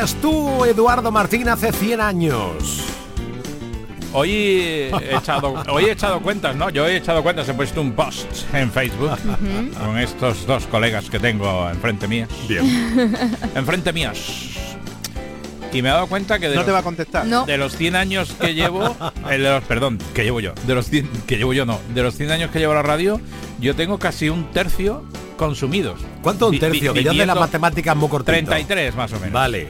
¿Qué 0.01 0.05
hacías 0.05 0.23
tú, 0.23 0.65
Eduardo 0.65 1.13
Martín, 1.13 1.47
hace 1.51 1.73
100 1.73 2.01
años? 2.01 2.55
Hoy 4.15 4.31
he 4.33 4.91
echado, 5.15 5.63
hoy 5.71 5.85
he 5.85 5.91
echado 5.93 6.23
cuentas, 6.23 6.57
¿no? 6.57 6.71
Yo 6.71 6.87
he 6.87 6.97
echado 6.97 7.23
cuentas, 7.23 7.47
he 7.51 7.53
puesto 7.53 7.83
un 7.83 7.93
post 7.93 8.27
en 8.55 8.73
Facebook 8.73 9.11
con 9.79 9.99
estos 9.99 10.47
dos 10.47 10.67
colegas 10.69 11.11
que 11.11 11.19
tengo 11.21 11.69
enfrente 11.69 12.09
mías. 12.09 12.31
Bien. 12.49 12.65
enfrente 13.55 13.93
mías. 13.93 14.17
Y 15.71 15.83
me 15.83 15.91
he 15.91 15.93
dado 15.93 16.07
cuenta 16.07 16.39
que 16.39 16.49
de 16.49 16.55
No 16.55 16.61
los, 16.61 16.67
te 16.67 16.73
va 16.73 16.79
a 16.79 16.83
contestar. 16.83 17.27
No. 17.27 17.45
de 17.45 17.59
los 17.59 17.77
100 17.77 17.95
años 17.95 18.33
que 18.41 18.55
llevo, 18.55 18.97
eh, 19.29 19.33
de 19.37 19.39
los- 19.51 19.65
perdón, 19.65 19.99
que 20.15 20.25
llevo 20.25 20.41
yo, 20.41 20.55
de 20.67 20.75
los 20.75 20.87
100 20.89 21.11
que 21.27 21.37
llevo 21.37 21.53
yo 21.53 21.67
no, 21.67 21.79
de 21.95 22.03
los 22.03 22.17
100 22.17 22.31
años 22.31 22.51
que 22.51 22.59
llevo 22.59 22.73
la 22.73 22.83
radio, 22.83 23.21
yo 23.61 23.77
tengo 23.77 23.99
casi 23.99 24.31
un 24.31 24.51
tercio 24.51 25.05
consumidos. 25.37 26.01
¿Cuánto 26.23 26.49
un 26.49 26.59
tercio? 26.59 26.95
vi- 26.95 27.01
Que 27.01 27.05
yo 27.05 27.13
de 27.13 27.27
las 27.27 27.39
matemáticas 27.39 27.95
muy 27.95 28.09
cortito. 28.09 28.33
33 28.33 28.95
más 28.97 29.13
o 29.13 29.17
menos. 29.17 29.33
Vale. 29.35 29.69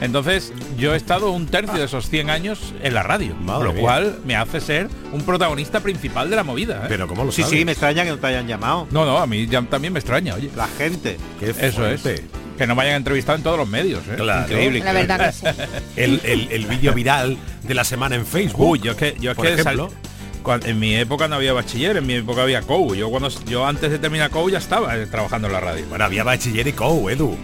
Entonces, 0.00 0.52
yo 0.76 0.92
he 0.94 0.96
estado 0.96 1.30
un 1.30 1.46
tercio 1.46 1.74
de 1.78 1.84
esos 1.86 2.08
100 2.10 2.28
años 2.30 2.74
en 2.82 2.92
la 2.94 3.02
radio, 3.02 3.34
Madre 3.36 3.64
lo 3.64 3.72
mía. 3.72 3.80
cual 3.82 4.18
me 4.26 4.36
hace 4.36 4.60
ser 4.60 4.88
un 5.12 5.22
protagonista 5.22 5.80
principal 5.80 6.28
de 6.28 6.36
la 6.36 6.44
movida. 6.44 6.82
¿eh? 6.84 6.86
Pero 6.88 7.08
¿cómo 7.08 7.24
lo 7.24 7.32
Sí, 7.32 7.42
sabes? 7.42 7.58
sí, 7.58 7.64
me 7.64 7.72
extraña 7.72 8.04
que 8.04 8.10
no 8.10 8.18
te 8.18 8.26
hayan 8.26 8.46
llamado. 8.46 8.86
No, 8.90 9.06
no, 9.06 9.16
a 9.18 9.26
mí 9.26 9.46
ya 9.46 9.62
también 9.62 9.92
me 9.94 9.98
extraña, 9.98 10.34
oye. 10.34 10.50
La 10.54 10.68
gente. 10.68 11.16
Qué 11.40 11.50
Eso 11.50 11.86
es. 11.86 12.00
fuerte. 12.02 12.24
Que 12.58 12.66
no 12.66 12.74
me 12.74 12.82
hayan 12.82 12.96
entrevistado 12.96 13.36
en 13.36 13.42
todos 13.42 13.58
los 13.58 13.68
medios, 13.68 14.00
¿eh? 14.08 14.14
Claro. 14.16 14.42
Increíble. 14.42 14.80
La 14.80 14.92
verdad 14.92 15.26
que 15.26 15.32
sí. 15.32 15.46
El, 15.96 16.20
el, 16.24 16.48
el 16.52 16.66
vídeo 16.66 16.92
viral 16.92 17.36
de 17.62 17.74
la 17.74 17.84
semana 17.84 18.16
en 18.16 18.26
Facebook. 18.26 18.66
Uy, 18.68 18.78
yo 18.80 18.92
es 18.92 18.96
que, 18.98 19.16
yo 19.18 19.30
es 19.30 19.36
por 19.36 19.46
que 19.46 19.54
ejemplo. 19.54 19.88
sal- 19.90 19.98
cuan- 20.42 20.62
en 20.66 20.78
mi 20.78 20.94
época 20.94 21.26
no 21.28 21.36
había 21.36 21.52
bachiller, 21.54 21.96
en 21.96 22.06
mi 22.06 22.14
época 22.14 22.42
había 22.42 22.62
COU. 22.62 22.94
Yo 22.94 23.10
cuando 23.10 23.28
yo 23.46 23.66
antes 23.66 23.90
de 23.90 23.98
terminar 23.98 24.30
COU 24.30 24.50
ya 24.50 24.58
estaba 24.58 24.96
eh, 24.96 25.06
trabajando 25.06 25.48
en 25.48 25.52
la 25.54 25.60
radio. 25.60 25.84
Bueno, 25.88 26.04
había 26.04 26.22
bachiller 26.24 26.66
y 26.66 26.72
COU, 26.72 27.10
Edu. 27.10 27.36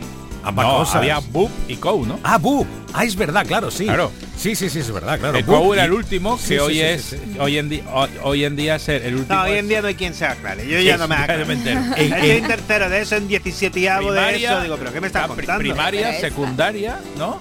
Ambas 0.45 0.66
No, 0.66 0.76
cosas. 0.78 0.95
había 0.97 1.18
BUP 1.18 1.51
y 1.68 1.76
COU, 1.76 2.05
¿no? 2.07 2.18
Ah, 2.22 2.38
BUP. 2.38 2.66
Ah, 2.95 3.05
es 3.05 3.16
verdad, 3.16 3.47
claro, 3.47 3.70
sí. 3.70 3.84
Claro. 3.84 4.11
Sí, 4.36 4.55
sí, 4.57 4.68
sí, 4.68 4.80
es 4.80 4.90
verdad, 4.90 5.18
claro. 5.18 5.38
el 5.38 5.45
COU 5.45 5.72
era 5.74 5.82
y- 5.82 5.86
el 5.86 5.93
último, 5.93 6.36
que 6.36 6.43
Sí, 6.43 6.49
sí, 6.55 6.59
hoy 6.59 6.74
sí, 6.74 6.80
es 6.80 7.03
sí, 7.03 7.16
sí. 7.16 7.36
hoy 7.38 7.59
en 7.59 7.68
día 7.68 7.82
hoy, 7.93 8.11
hoy 8.22 8.45
en 8.45 8.57
día 8.57 8.74
es 8.76 8.88
el, 8.88 9.14
último. 9.14 9.34
No, 9.38 9.45
hoy 9.45 9.59
en 9.59 9.68
día 9.68 9.80
no 9.82 9.88
hay 9.88 9.95
quien 9.95 10.14
se 10.14 10.26
aclare. 10.26 10.66
Yo 10.66 10.80
ya 10.80 10.97
no 10.97 11.07
me 11.09 11.14
aclaro. 11.14 11.47
me 11.47 11.55
entero. 11.55 11.80
En- 11.97 12.47
tercero 12.47 12.88
de 12.90 13.01
eso, 13.03 13.16
en 13.16 13.28
17 13.28 13.80
de 13.80 14.36
eso. 14.36 14.61
Digo, 14.62 14.76
pero 14.78 14.93
¿qué 14.93 15.01
me 15.01 15.07
estás 15.07 15.26
contando? 15.28 15.59
Primaria, 15.59 16.18
secundaria, 16.20 16.99
¿no? 17.16 17.40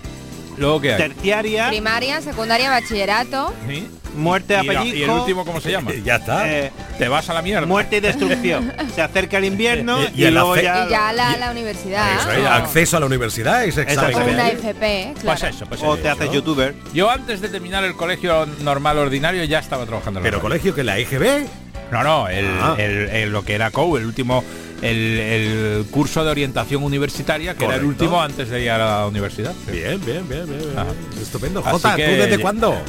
Luego 0.58 0.80
que 0.80 0.94
hay. 0.94 0.98
Terciaria, 1.00 1.70
Primaria, 1.70 2.22
secundaria, 2.22 2.70
bachillerato. 2.70 3.54
Sí. 3.68 3.88
Muerte 4.16 4.56
a 4.56 4.64
Y, 4.64 4.68
la- 4.68 4.74
y 4.74 4.78
el 4.78 4.92
pellizco, 4.92 5.14
último, 5.22 5.46
¿cómo 5.46 5.62
se 5.62 5.72
llama? 5.72 5.92
Ya 6.04 6.16
está. 6.18 6.50
eh, 6.52 6.72
Te 6.98 7.08
vas 7.08 7.30
a 7.30 7.34
la 7.34 7.42
mierda. 7.42 7.66
muerte 7.66 7.98
y 7.98 8.00
destrucción. 8.00 8.74
Se 8.96 9.02
acerca 9.02 9.38
el 9.38 9.46
invierno 9.46 10.02
Y- 10.02 10.06
y 10.06 10.22
y, 10.22 10.26
el 10.26 10.34
luego 10.34 10.56
ya... 10.56 10.86
Y 10.86 10.90
ya 10.90 11.14
la, 11.14 11.38
la 11.38 11.52
universidad. 11.52 12.20
Eso 12.20 12.32
es, 12.32 12.46
acceso 12.46 12.98
a 12.98 13.00
la 13.00 13.06
universidad 13.06 13.64
es. 13.66 13.78
Exactamente. 13.78 14.34
Una 14.34 14.50
¿eh? 14.50 14.54
FP, 14.54 15.14
claro. 15.22 15.48
eso, 15.48 15.66
O 15.86 15.98
te 15.98 16.10
haces 16.10 16.32
youtuber. 16.32 16.74
Yo 16.94 17.10
antes 17.10 17.42
de 17.42 17.50
terminar 17.50 17.84
el 17.84 17.96
colegio 17.96 18.46
normal 18.62 18.98
ordinario 18.98 19.44
ya 19.46 19.60
estaba 19.60 19.86
trabajando 19.86 20.20
en 20.20 20.24
la 20.24 20.28
Pero 20.28 20.38
radio. 20.38 20.50
colegio 20.50 20.76
que 20.76 20.84
la 20.84 20.98
EGB. 20.98 21.46
No, 21.92 22.04
no, 22.04 22.28
el, 22.30 22.46
Ah. 22.62 22.76
el- 22.78 23.10
el- 23.10 23.32
lo 23.32 23.44
que 23.44 23.54
era 23.54 23.70
COU, 23.70 23.98
el 23.98 24.06
último, 24.06 24.44
el, 24.82 24.98
el 25.20 25.86
curso 25.92 26.24
de 26.24 26.32
orientación 26.32 26.84
universitaria, 26.84 27.54
que 27.56 27.66
era 27.66 27.76
el 27.76 27.84
último 27.84 28.22
antes 28.22 28.50
de 28.50 28.64
ir 28.64 28.72
a 28.72 28.78
la 28.78 29.08
universidad. 29.08 29.54
Bien, 29.70 30.00
bien, 30.06 30.28
bien, 30.30 30.46
bien. 30.48 30.60
bien. 30.60 31.22
Estupendo. 31.22 31.62
Jota, 31.62 31.96
¿tú 31.96 32.02
desde 32.02 32.38
ya- 32.38 32.42
cuándo? 32.42 32.82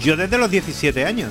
Yo 0.00 0.16
desde 0.16 0.38
los 0.38 0.50
17 0.50 1.04
años. 1.04 1.30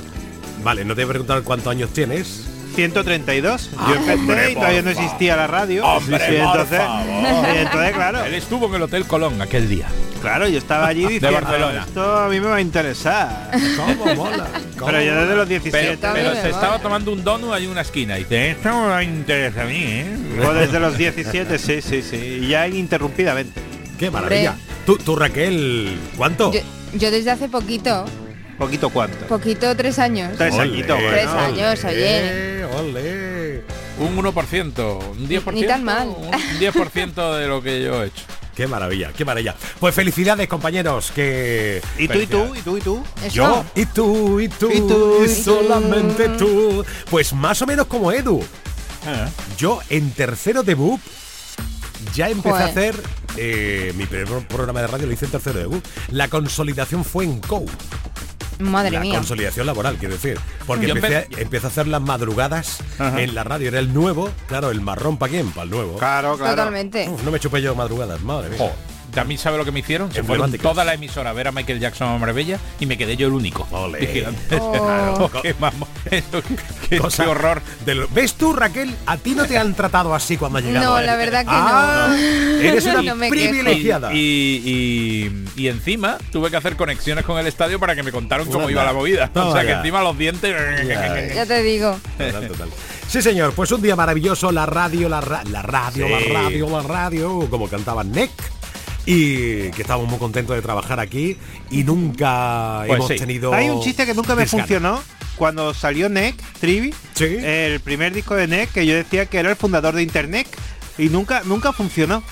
Vale, 0.64 0.86
no 0.86 0.96
te 0.96 1.02
he 1.04 1.08
preguntado 1.08 1.44
cuántos 1.44 1.68
años 1.72 1.90
tienes. 1.92 2.46
132. 2.76 3.70
Ah, 3.78 3.86
Yo 3.90 3.96
empecé 3.96 4.14
hombre, 4.20 4.52
y 4.52 4.56
todavía 4.56 4.82
no 4.82 4.90
existía 4.90 5.36
la 5.36 5.46
radio. 5.46 5.86
Hombre, 5.86 6.18
Sí, 6.18 6.26
sí, 6.26 6.32
por 6.38 6.46
entonces, 6.62 6.80
favor. 6.80 7.06
y 7.54 7.58
entonces, 7.60 7.92
claro, 7.94 8.24
Él 8.24 8.34
estuvo 8.34 8.66
en 8.68 8.74
el 8.76 8.82
Hotel 8.82 9.06
Colón 9.06 9.40
aquel 9.44 9.70
día. 9.70 9.88
claro, 10.22 10.48
yo 10.48 10.58
estaba 10.58 10.88
allí 10.88 11.02
diciendo, 11.08 11.32
Barcelona. 11.34 11.84
esto 11.88 12.18
a 12.18 12.30
mí 12.30 12.40
me 12.40 12.48
va 12.48 12.56
a 12.56 12.62
interesar. 12.62 13.52
¿Cómo 13.78 14.16
mola? 14.16 14.48
¿Cómo 14.80 14.88
Pero 14.88 15.04
yo 15.04 15.16
desde 15.22 15.36
los 15.36 15.48
17 15.50 15.98
Pero, 16.02 16.14
pero 16.14 16.30
me 16.32 16.36
se 16.38 16.50
va. 16.50 16.56
estaba 16.56 16.80
tomando 16.80 17.12
un 17.14 17.24
donut 17.24 17.54
ahí 17.54 17.66
en 17.66 17.70
una 17.70 17.82
esquina. 17.82 18.18
Y 18.18 18.24
dice, 18.24 18.52
esto 18.52 18.70
no 18.70 18.96
me 18.96 19.04
interesa 19.04 19.62
a 19.62 19.66
mí, 19.66 19.84
¿eh? 19.84 20.18
O 20.44 20.52
desde 20.54 20.80
los 20.80 20.98
17, 20.98 21.60
sí, 21.60 21.80
sí, 21.82 22.02
sí. 22.02 22.16
Y 22.42 22.48
ya 22.48 22.68
ininterrumpidamente. 22.68 23.62
Qué 24.00 24.10
maravilla. 24.10 24.56
Tú, 24.88 24.98
tú, 24.98 25.16
Raquel, 25.16 25.96
¿cuánto? 26.18 26.52
Yo, 26.52 26.62
yo 26.96 27.12
desde 27.12 27.30
hace 27.30 27.48
poquito, 27.50 28.06
Poquito 28.64 28.90
cuánto. 28.90 29.26
poquito, 29.28 29.76
tres 29.76 30.00
años. 30.00 30.38
Tres 30.38 30.56
añitos, 30.56 30.96
bueno. 30.96 31.12
Tres 31.12 31.28
años, 31.28 31.84
oye. 31.84 32.66
Un 34.00 34.16
1%, 34.18 35.10
un 35.12 35.30
10%. 35.30 35.54
Ni 35.54 35.68
tan 35.68 35.84
mal. 35.84 36.08
Un 36.08 36.32
10% 36.32 37.38
de 37.40 37.48
lo 37.48 37.62
que 37.62 37.84
yo 37.84 38.02
he 38.02 38.08
hecho. 38.08 38.24
Qué 38.56 38.66
maravilla, 38.66 39.12
qué 39.12 39.26
maravilla. 39.26 39.54
Pues 39.82 39.94
felicidades, 39.94 40.48
compañeros, 40.48 41.12
que... 41.14 41.82
¿Y 41.98 42.08
tú, 42.08 42.20
y 42.20 42.28
tú, 42.28 42.56
y 42.56 42.62
tú, 42.62 42.78
y 42.78 42.82
tú? 42.82 43.04
Eso. 43.22 43.36
Yo, 43.36 43.66
y 43.76 43.86
tú, 43.86 44.40
y 44.40 44.48
tú, 44.48 44.72
Y 44.72 44.80
tú, 44.80 45.24
y 45.26 45.28
solamente 45.28 46.30
tú. 46.30 46.86
Pues 47.10 47.34
más 47.34 47.62
o 47.62 47.66
menos 47.66 47.88
como 47.88 48.14
Edu. 48.14 48.42
Ah. 49.06 49.28
Yo 49.58 49.82
en 49.90 50.12
tercero 50.12 50.64
de 50.64 50.76
BUP 50.76 51.02
ya 52.16 52.30
empecé 52.30 52.50
Joder. 52.50 52.64
a 52.64 52.70
hacer 52.70 52.96
eh, 53.36 53.92
mi 53.96 54.06
primer 54.06 54.48
programa 54.48 54.82
de 54.82 54.88
radio 54.88 55.08
lo 55.08 55.14
hice 55.14 55.26
en 55.26 55.32
tercero 55.32 55.60
de 55.60 55.66
BUP. 55.66 55.84
La 56.12 56.28
consolidación 56.30 57.04
fue 57.04 57.26
en 57.26 57.40
COU. 57.40 57.66
Madre 58.60 58.92
la 58.92 59.00
mía. 59.02 59.16
consolidación 59.16 59.66
laboral, 59.66 59.98
quiero 59.98 60.14
decir. 60.16 60.40
Porque 60.66 60.90
empecé, 60.90 61.18
a- 61.18 61.26
empecé 61.38 61.66
a 61.68 61.70
hacer 61.70 61.88
las 61.88 62.02
madrugadas 62.02 62.80
Ajá. 63.00 63.22
en 63.22 63.36
la 63.36 63.44
radio. 63.44 63.68
Era 63.68 63.80
el 63.80 63.94
nuevo, 63.94 64.30
claro, 64.48 64.72
el 64.72 64.82
marrón 64.82 65.18
para 65.18 65.32
quién, 65.32 65.50
para 65.52 65.64
el 65.64 65.70
nuevo. 65.70 65.98
Claro, 65.98 66.38
claro. 66.38 66.56
Totalmente. 66.56 67.10
Uf, 67.10 67.24
no 67.24 67.32
me 67.32 67.40
chupé 67.40 67.62
yo 67.62 67.76
madrugadas, 67.76 68.22
madre 68.22 68.50
mía. 68.50 68.72
¿A 69.16 69.24
mí 69.24 69.38
sabe 69.38 69.58
lo 69.58 69.66
que 69.66 69.72
me 69.72 69.80
hicieron? 69.80 70.12
Se 70.12 70.24
fueron 70.24 70.52
toda 70.54 70.84
la 70.84 70.94
emisora 70.96 71.30
a 71.30 71.34
ver 71.34 71.48
a 71.48 71.52
Michael 71.52 71.80
Jackson 71.80 72.08
a 72.10 72.18
Marbella 72.18 72.60
y 72.80 72.86
me 72.86 72.98
quedé 72.98 73.16
yo 73.16 73.28
el 73.28 73.34
único. 73.34 73.68
Oh. 73.72 73.92
Qué, 75.42 75.56
mamo- 75.60 75.88
eso, 76.10 76.42
qué- 76.42 76.56
qué- 76.90 76.98
Cosa 76.98 77.24
qué 77.24 77.30
horror. 77.30 77.62
de 77.86 77.96
lo- 77.96 78.08
¿Ves 78.10 78.34
tú, 78.36 78.54
Raquel? 78.54 78.94
A 79.06 79.18
ti 79.18 79.36
no 79.36 79.46
te 79.46 79.58
han 79.58 79.74
tratado 79.76 80.14
así 80.16 80.38
cuando 80.38 80.60
has 80.60 80.66
llegado. 80.66 80.96
No, 80.96 81.02
la 81.02 81.16
verdad 81.16 81.42
que 81.42 81.52
Ah, 81.52 82.08
no. 82.10 82.16
Eres 82.16 82.86
una 82.86 83.14
No 83.14 83.30
privilegiada. 83.30 84.14
Y, 84.14 84.18
y- 85.56 85.64
y 85.64 85.68
encima 85.68 86.18
tuve 86.32 86.50
que 86.50 86.58
hacer 86.58 86.76
conexiones 86.76 87.24
con 87.26 87.38
el 87.38 87.48
estadio 87.48 87.80
para 87.80 87.96
que 87.96 88.04
me 88.04 88.12
contaron 88.12 88.50
cómo 88.50 88.70
iba 88.70 88.84
la 88.84 88.94
movida. 88.94 89.30
Toma 89.30 89.48
o 89.50 89.54
sea 89.54 89.64
que 89.64 89.72
encima 89.74 90.02
los 90.02 90.18
dientes. 90.18 90.54
Ya 91.36 91.46
te 91.46 91.62
digo. 91.64 91.98
Total, 92.18 92.48
total. 92.48 92.70
Sí, 93.08 93.22
señor, 93.22 93.54
pues 93.54 93.72
un 93.72 93.82
día 93.82 93.96
maravilloso, 93.96 94.52
la 94.52 94.66
radio, 94.66 95.08
la, 95.08 95.22
ra- 95.22 95.44
la 95.52 95.62
radio, 95.62 96.08
Sí. 96.08 96.12
la 96.34 96.42
radio, 96.42 96.70
la 96.70 96.82
radio, 96.82 97.48
como 97.50 97.68
cantaba 97.70 98.04
Nick. 98.04 98.32
Y 99.06 99.70
que 99.72 99.82
estábamos 99.82 100.10
muy 100.10 100.18
contentos 100.20 100.56
de 100.56 100.62
trabajar 100.62 101.00
aquí 101.00 101.38
y 101.70 101.84
nunca 101.84 102.84
Pues 102.88 102.98
hemos 102.98 103.08
sí. 103.10 103.16
tenido. 103.18 103.54
Hay 103.54 103.70
un 103.70 103.82
chiste 103.82 104.06
que 104.06 104.14
nunca 104.14 104.34
me 104.36 104.44
desgana. 104.44 104.64
funcionó. 104.64 105.04
Cuando 105.36 105.74
salió 105.74 106.10
NEC, 106.10 106.36
Trivi, 106.60 106.94
Sí. 107.16 107.26
el 107.42 107.80
primer 107.80 108.14
disco 108.14 108.36
de 108.36 108.48
NEC, 108.48 108.72
que 108.72 108.86
yo 108.86 108.94
decía 108.96 109.26
que 109.26 109.40
era 109.40 109.50
el 109.50 109.56
fundador 109.56 109.96
de 109.96 110.04
Internet, 110.04 110.48
y 110.98 111.10
nunca, 111.10 111.42
nunca 111.44 111.74
funcionó. 111.74 112.24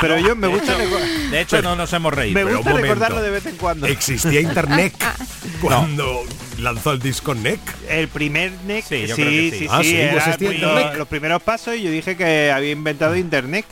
Pero 0.00 0.18
yo 0.18 0.36
me 0.36 0.46
gusta, 0.46 0.76
reco- 0.76 1.30
De 1.30 1.40
hecho, 1.40 1.62
no 1.62 1.74
nos 1.76 1.92
hemos 1.92 2.12
reído. 2.12 2.34
me 2.38 2.44
pero 2.44 2.58
gusta 2.58 2.72
recordarlo 2.74 3.22
de 3.22 3.30
vez 3.30 3.46
en 3.46 3.56
cuando. 3.56 3.86
¿Existía 3.86 4.40
Internet 4.40 4.94
cuando 5.60 6.22
lanzó 6.58 6.92
el 6.92 7.00
disco 7.00 7.34
Nick? 7.34 7.60
El 7.88 8.08
primer 8.08 8.52
NEC, 8.66 8.84
Sí, 8.84 9.02
sí, 9.02 9.06
yo 9.08 9.16
sí, 9.16 9.22
creo 9.22 9.30
que 9.30 9.50
sí. 9.50 9.58
sí, 9.60 9.66
Ah, 9.70 9.80
sí, 9.82 9.96
era 9.96 10.36
pues 10.36 10.98
los 10.98 11.08
primeros 11.08 11.42
pasos 11.42 11.76
y 11.76 11.82
yo 11.82 11.90
dije 11.90 12.16
que 12.16 12.50
había 12.52 12.70
inventado 12.72 13.16
Internet. 13.16 13.64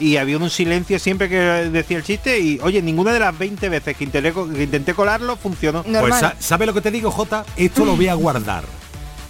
Y 0.00 0.16
había 0.16 0.38
un 0.38 0.50
silencio 0.50 0.98
siempre 0.98 1.28
que 1.28 1.36
decía 1.36 1.96
el 1.98 2.02
chiste 2.04 2.38
y 2.40 2.58
oye, 2.62 2.82
ninguna 2.82 3.12
de 3.12 3.20
las 3.20 3.36
20 3.38 3.68
veces 3.68 3.96
que 3.96 4.04
intenté, 4.04 4.32
que 4.32 4.62
intenté 4.62 4.94
colarlo 4.94 5.36
funcionó. 5.36 5.82
Pues 5.82 6.14
sa- 6.20 6.36
¿sabe 6.40 6.66
lo 6.66 6.74
que 6.74 6.80
te 6.80 6.90
digo, 6.90 7.10
Jota? 7.10 7.44
Esto 7.56 7.84
lo 7.84 7.96
voy 7.96 8.08
a 8.08 8.14
guardar 8.14 8.64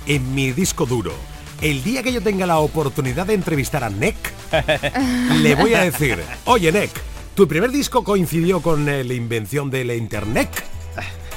en 0.06 0.34
mi 0.34 0.52
disco 0.52 0.86
duro. 0.86 1.12
El 1.60 1.82
día 1.82 2.02
que 2.02 2.12
yo 2.12 2.20
tenga 2.20 2.46
la 2.46 2.58
oportunidad 2.58 3.26
de 3.26 3.34
entrevistar 3.34 3.84
a 3.84 3.90
Nick, 3.90 4.16
le 5.42 5.54
voy 5.54 5.74
a 5.74 5.82
decir, 5.82 6.18
oye 6.44 6.70
Nick, 6.72 6.90
¿tu 7.34 7.46
primer 7.48 7.70
disco 7.70 8.04
coincidió 8.04 8.60
con 8.60 8.84
la 8.86 9.02
invención 9.14 9.70
de 9.70 9.84
la 9.84 9.94
internet? 9.94 10.50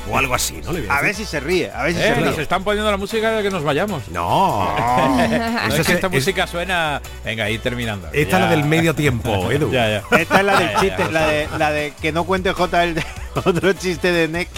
O 0.10 0.18
algo 0.18 0.34
así, 0.36 0.62
¿no? 0.64 0.72
Le 0.72 0.82
voy 0.82 0.90
A 0.90 1.02
ver 1.02 1.14
si 1.16 1.26
se 1.26 1.40
ríe, 1.40 1.70
a 1.72 1.84
ver 1.84 1.94
si 1.94 2.00
Eh, 2.00 2.14
se 2.16 2.22
nos 2.22 2.34
ríe. 2.36 2.44
están 2.44 2.64
poniendo 2.64 2.90
la 2.90 2.98
música 2.98 3.32
de 3.32 3.44
que 3.44 3.50
nos 3.50 3.64
vayamos. 3.64 4.08
No. 4.10 4.74
No, 4.78 5.24
es 5.68 5.74
que 5.76 5.82
es- 5.82 5.90
esta 5.90 6.08
es- 6.08 6.14
música 6.14 6.48
suena. 6.48 7.02
Venga, 7.26 7.44
ahí 7.46 7.58
terminando. 7.58 8.08
Esta 8.14 8.38
es 8.38 8.44
la 8.44 8.50
del 8.50 8.64
medio 8.66 8.94
tiempo, 8.96 9.52
Edu. 9.52 9.72
Ya, 9.72 9.90
ya. 9.90 10.18
Esta 10.18 10.40
es 10.40 10.46
la 10.46 10.60
del 10.60 10.76
chiste, 10.80 11.12
la 11.12 11.28
de, 11.28 11.48
la 11.58 11.72
de 11.72 11.94
que 12.02 12.12
no 12.12 12.24
cuente 12.24 12.52
J 12.54 12.84
el 12.84 12.96
de- 12.96 13.04
otro 13.46 13.74
chiste 13.74 14.12
de 14.12 14.28
Nick. 14.28 14.50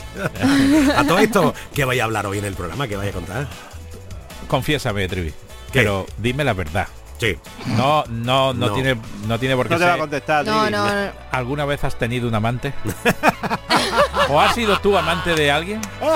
A 0.96 1.04
todo 1.04 1.20
esto, 1.20 1.54
¿qué 1.74 1.84
vaya 1.86 2.04
a 2.04 2.06
hablar 2.06 2.26
hoy 2.28 2.38
en 2.38 2.46
el 2.46 2.54
programa? 2.54 2.88
¿Qué 2.88 2.96
vaya 2.96 3.10
a 3.10 3.14
contar? 3.14 3.48
Confiésame, 4.48 5.08
Trivi. 5.08 5.34
Pero 5.74 6.06
dime 6.18 6.44
la 6.44 6.54
verdad. 6.54 6.88
Sí. 7.20 7.38
No, 7.78 8.04
no, 8.10 8.54
no, 8.54 8.68
No. 8.68 8.74
tiene, 8.74 8.98
no 9.28 9.40
tiene 9.40 9.56
por 9.56 9.68
qué 9.68 9.74
No 9.74 9.80
te 9.80 9.86
va 9.86 9.92
a 9.92 9.94
ser- 9.94 10.00
contestar. 10.02 10.46
No, 10.46 10.70
no, 10.70 10.88
no. 10.88 11.12
¿Alguna 11.32 11.66
vez 11.66 11.84
has 11.84 11.96
tenido 11.98 12.28
un 12.28 12.36
amante? 12.36 12.74
¿O 14.30 14.40
has 14.40 14.56
sido 14.56 14.80
tú 14.80 14.98
amante 14.98 15.36
de 15.36 15.52
alguien? 15.52 15.82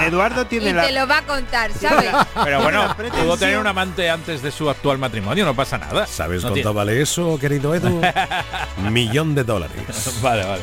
Eduardo 0.00 0.42
Y 0.42 0.44
tiene 0.46 0.72
la... 0.72 0.86
te 0.86 0.92
lo 0.92 1.06
va 1.08 1.18
a 1.18 1.22
contar, 1.22 1.72
¿sabes? 1.72 2.10
Pero 2.44 2.62
bueno, 2.62 2.94
pudo 2.96 3.36
tener 3.36 3.58
un 3.58 3.66
amante 3.66 4.08
antes 4.08 4.42
de 4.42 4.52
su 4.52 4.70
actual 4.70 4.98
matrimonio, 4.98 5.44
no 5.44 5.54
pasa 5.54 5.76
nada. 5.78 6.06
¿Sabes 6.06 6.42
No 6.42 6.48
cuánto 6.50 6.54
tiene- 6.54 6.70
vale 6.76 7.02
eso, 7.02 7.38
querido 7.40 7.74
Edu? 7.74 8.00
Millón 8.90 9.34
de 9.34 9.42
dólares. 9.44 9.76
Vale, 10.22 10.44
vale. 10.44 10.62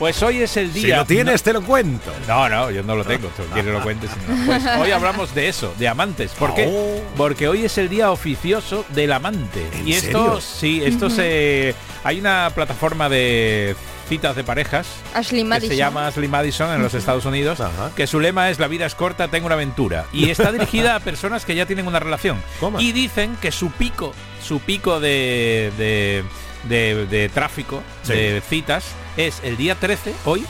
Pues 0.00 0.20
hoy 0.22 0.38
es 0.38 0.56
el 0.56 0.72
día. 0.72 0.82
Si 0.82 0.90
lo 0.92 1.04
tienes, 1.04 1.42
te 1.42 1.52
lo 1.52 1.62
cuento. 1.62 2.10
No, 2.26 2.48
no, 2.48 2.70
yo 2.70 2.82
no 2.82 2.96
lo 2.96 3.04
tengo. 3.04 3.30
Si 3.36 3.42
quieres 3.52 3.72
lo 3.72 3.80
cuentes. 3.84 4.10
Pues 4.46 4.64
hoy 4.80 4.90
hablamos 4.90 5.34
de 5.34 5.48
eso, 5.48 5.72
de 5.78 5.86
amantes. 5.88 6.32
¿Por 6.32 6.54
qué? 6.54 6.66
Oh. 6.68 7.02
Porque 7.18 7.46
hoy 7.48 7.66
es 7.66 7.76
el 7.76 7.88
día 7.90 8.10
oficioso 8.10 8.84
del 8.88 9.12
amante. 9.12 9.64
¿En 9.74 9.86
y 9.86 9.92
esto, 9.92 10.40
serio? 10.40 10.40
sí, 10.40 10.82
esto 10.84 11.10
se. 11.10 11.74
Hay 12.02 12.18
una 12.18 12.50
plataforma 12.54 13.10
de 13.10 13.76
citas 14.08 14.34
de 14.34 14.42
parejas 14.42 14.88
Ashley 15.14 15.42
que 15.42 15.48
Madison. 15.48 15.68
se 15.70 15.76
llama 15.76 16.06
Ashley 16.08 16.26
Madison 16.28 16.74
en 16.74 16.82
los 16.82 16.94
Estados 16.94 17.26
Unidos, 17.26 17.60
Ajá. 17.60 17.90
que 17.94 18.06
su 18.08 18.18
lema 18.18 18.50
es 18.50 18.58
la 18.58 18.66
vida 18.66 18.86
es 18.86 18.94
corta, 18.96 19.28
tengo 19.28 19.46
una 19.46 19.54
aventura. 19.54 20.06
Y 20.12 20.30
está 20.30 20.50
dirigida 20.52 20.96
a 20.96 21.00
personas 21.00 21.44
que 21.44 21.54
ya 21.54 21.66
tienen 21.66 21.86
una 21.86 22.00
relación. 22.00 22.42
Toma. 22.58 22.80
Y 22.82 22.90
dicen 22.92 23.36
que 23.40 23.52
su 23.52 23.70
pico, 23.70 24.12
su 24.42 24.58
pico 24.60 24.98
de, 24.98 25.70
de, 25.78 26.24
de- 26.68 27.06
de 27.06 27.28
tráfico, 27.28 27.82
Sí. 28.02 28.14
de 28.14 28.40
citas, 28.48 28.84
es 29.16 29.40
el 29.42 29.56
día 29.56 29.74
13, 29.74 30.14
hoy, 30.24 30.44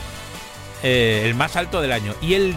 eh, 0.83 1.23
el 1.25 1.35
más 1.35 1.55
alto 1.55 1.81
del 1.81 1.91
año. 1.91 2.15
Y 2.21 2.33
el 2.33 2.55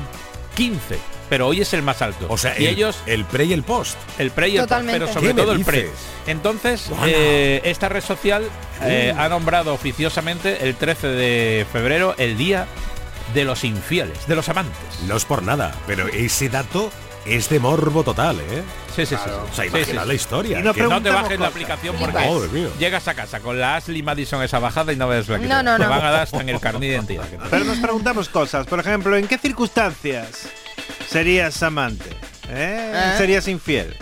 15, 0.56 0.98
pero 1.28 1.48
hoy 1.48 1.60
es 1.60 1.72
el 1.74 1.82
más 1.82 2.02
alto. 2.02 2.26
O 2.28 2.38
sea, 2.38 2.58
y 2.58 2.66
el, 2.66 2.74
ellos 2.74 2.96
el 3.06 3.24
pre 3.24 3.44
y 3.44 3.52
el 3.52 3.62
post. 3.62 3.96
el 4.18 4.30
pre 4.30 4.48
y 4.48 4.56
el 4.56 4.66
post, 4.66 4.86
pero 4.86 5.12
sobre 5.12 5.28
¿Qué 5.28 5.34
me 5.34 5.42
todo 5.42 5.52
el 5.52 5.64
pre. 5.64 5.90
Entonces, 6.26 6.90
eh, 7.06 7.60
esta 7.64 7.88
red 7.88 8.02
social 8.02 8.44
eh, 8.82 9.12
Uh. 9.14 9.20
ha 9.20 9.28
nombrado 9.28 9.72
oficiosamente 9.74 10.64
el 10.68 10.74
13 10.76 11.08
de 11.08 11.66
febrero 11.72 12.14
el 12.18 12.36
día 12.36 12.66
de 13.34 13.44
los 13.44 13.64
infieles, 13.64 14.26
de 14.26 14.36
los 14.36 14.48
amantes. 14.48 14.78
No 15.06 15.16
es 15.16 15.24
por 15.24 15.42
nada, 15.42 15.74
pero 15.86 16.06
ese 16.08 16.48
dato 16.48 16.90
es 17.26 17.48
de 17.48 17.58
morbo 17.58 18.02
total, 18.02 18.38
¿eh? 18.40 18.62
Sí, 18.94 19.06
sí, 19.06 19.16
sí. 19.16 19.22
sí. 19.24 19.30
O 19.30 19.54
sea, 19.54 19.64
Sí, 19.64 19.70
imagina 19.70 20.02
sí, 20.02 20.08
la 20.08 20.14
historia. 20.14 20.60
Y 20.60 20.62
nos 20.62 20.76
que- 20.76 20.82
no 20.82 21.02
te 21.02 21.10
bajes 21.10 21.30
la 21.32 21.36
cosas. 21.48 21.52
aplicación 21.52 21.96
Flipas. 21.96 22.26
porque 22.26 22.68
llegas 22.78 23.08
a 23.08 23.14
casa 23.14 23.40
con 23.40 23.58
la 23.58 23.76
Ashley 23.76 24.02
Madison 24.02 24.42
esa 24.42 24.58
bajada 24.58 24.92
y 24.92 24.96
no 24.96 25.08
ves 25.08 25.28
la 25.28 25.38
que 25.38 25.46
No, 25.46 25.56
te- 25.58 25.62
no, 25.64 25.76
te 25.76 25.82
no. 25.84 25.88
van 25.90 26.04
a 26.04 26.10
dar 26.10 26.22
hasta 26.22 26.40
en 26.40 26.48
el 26.50 26.60
carnet 26.60 26.80
de 26.82 26.86
identidad. 26.88 27.28
que 27.28 27.36
te- 27.38 27.44
Pero 27.50 27.64
nos 27.64 27.78
preguntamos 27.78 28.28
cosas. 28.28 28.66
Por 28.66 28.78
ejemplo, 28.80 29.16
¿en 29.16 29.26
qué 29.26 29.38
circunstancias 29.38 30.48
serías 31.08 31.62
amante? 31.62 32.10
¿Eh? 32.48 32.92
¿Eh? 32.94 33.14
¿Serías 33.18 33.48
infiel? 33.48 33.96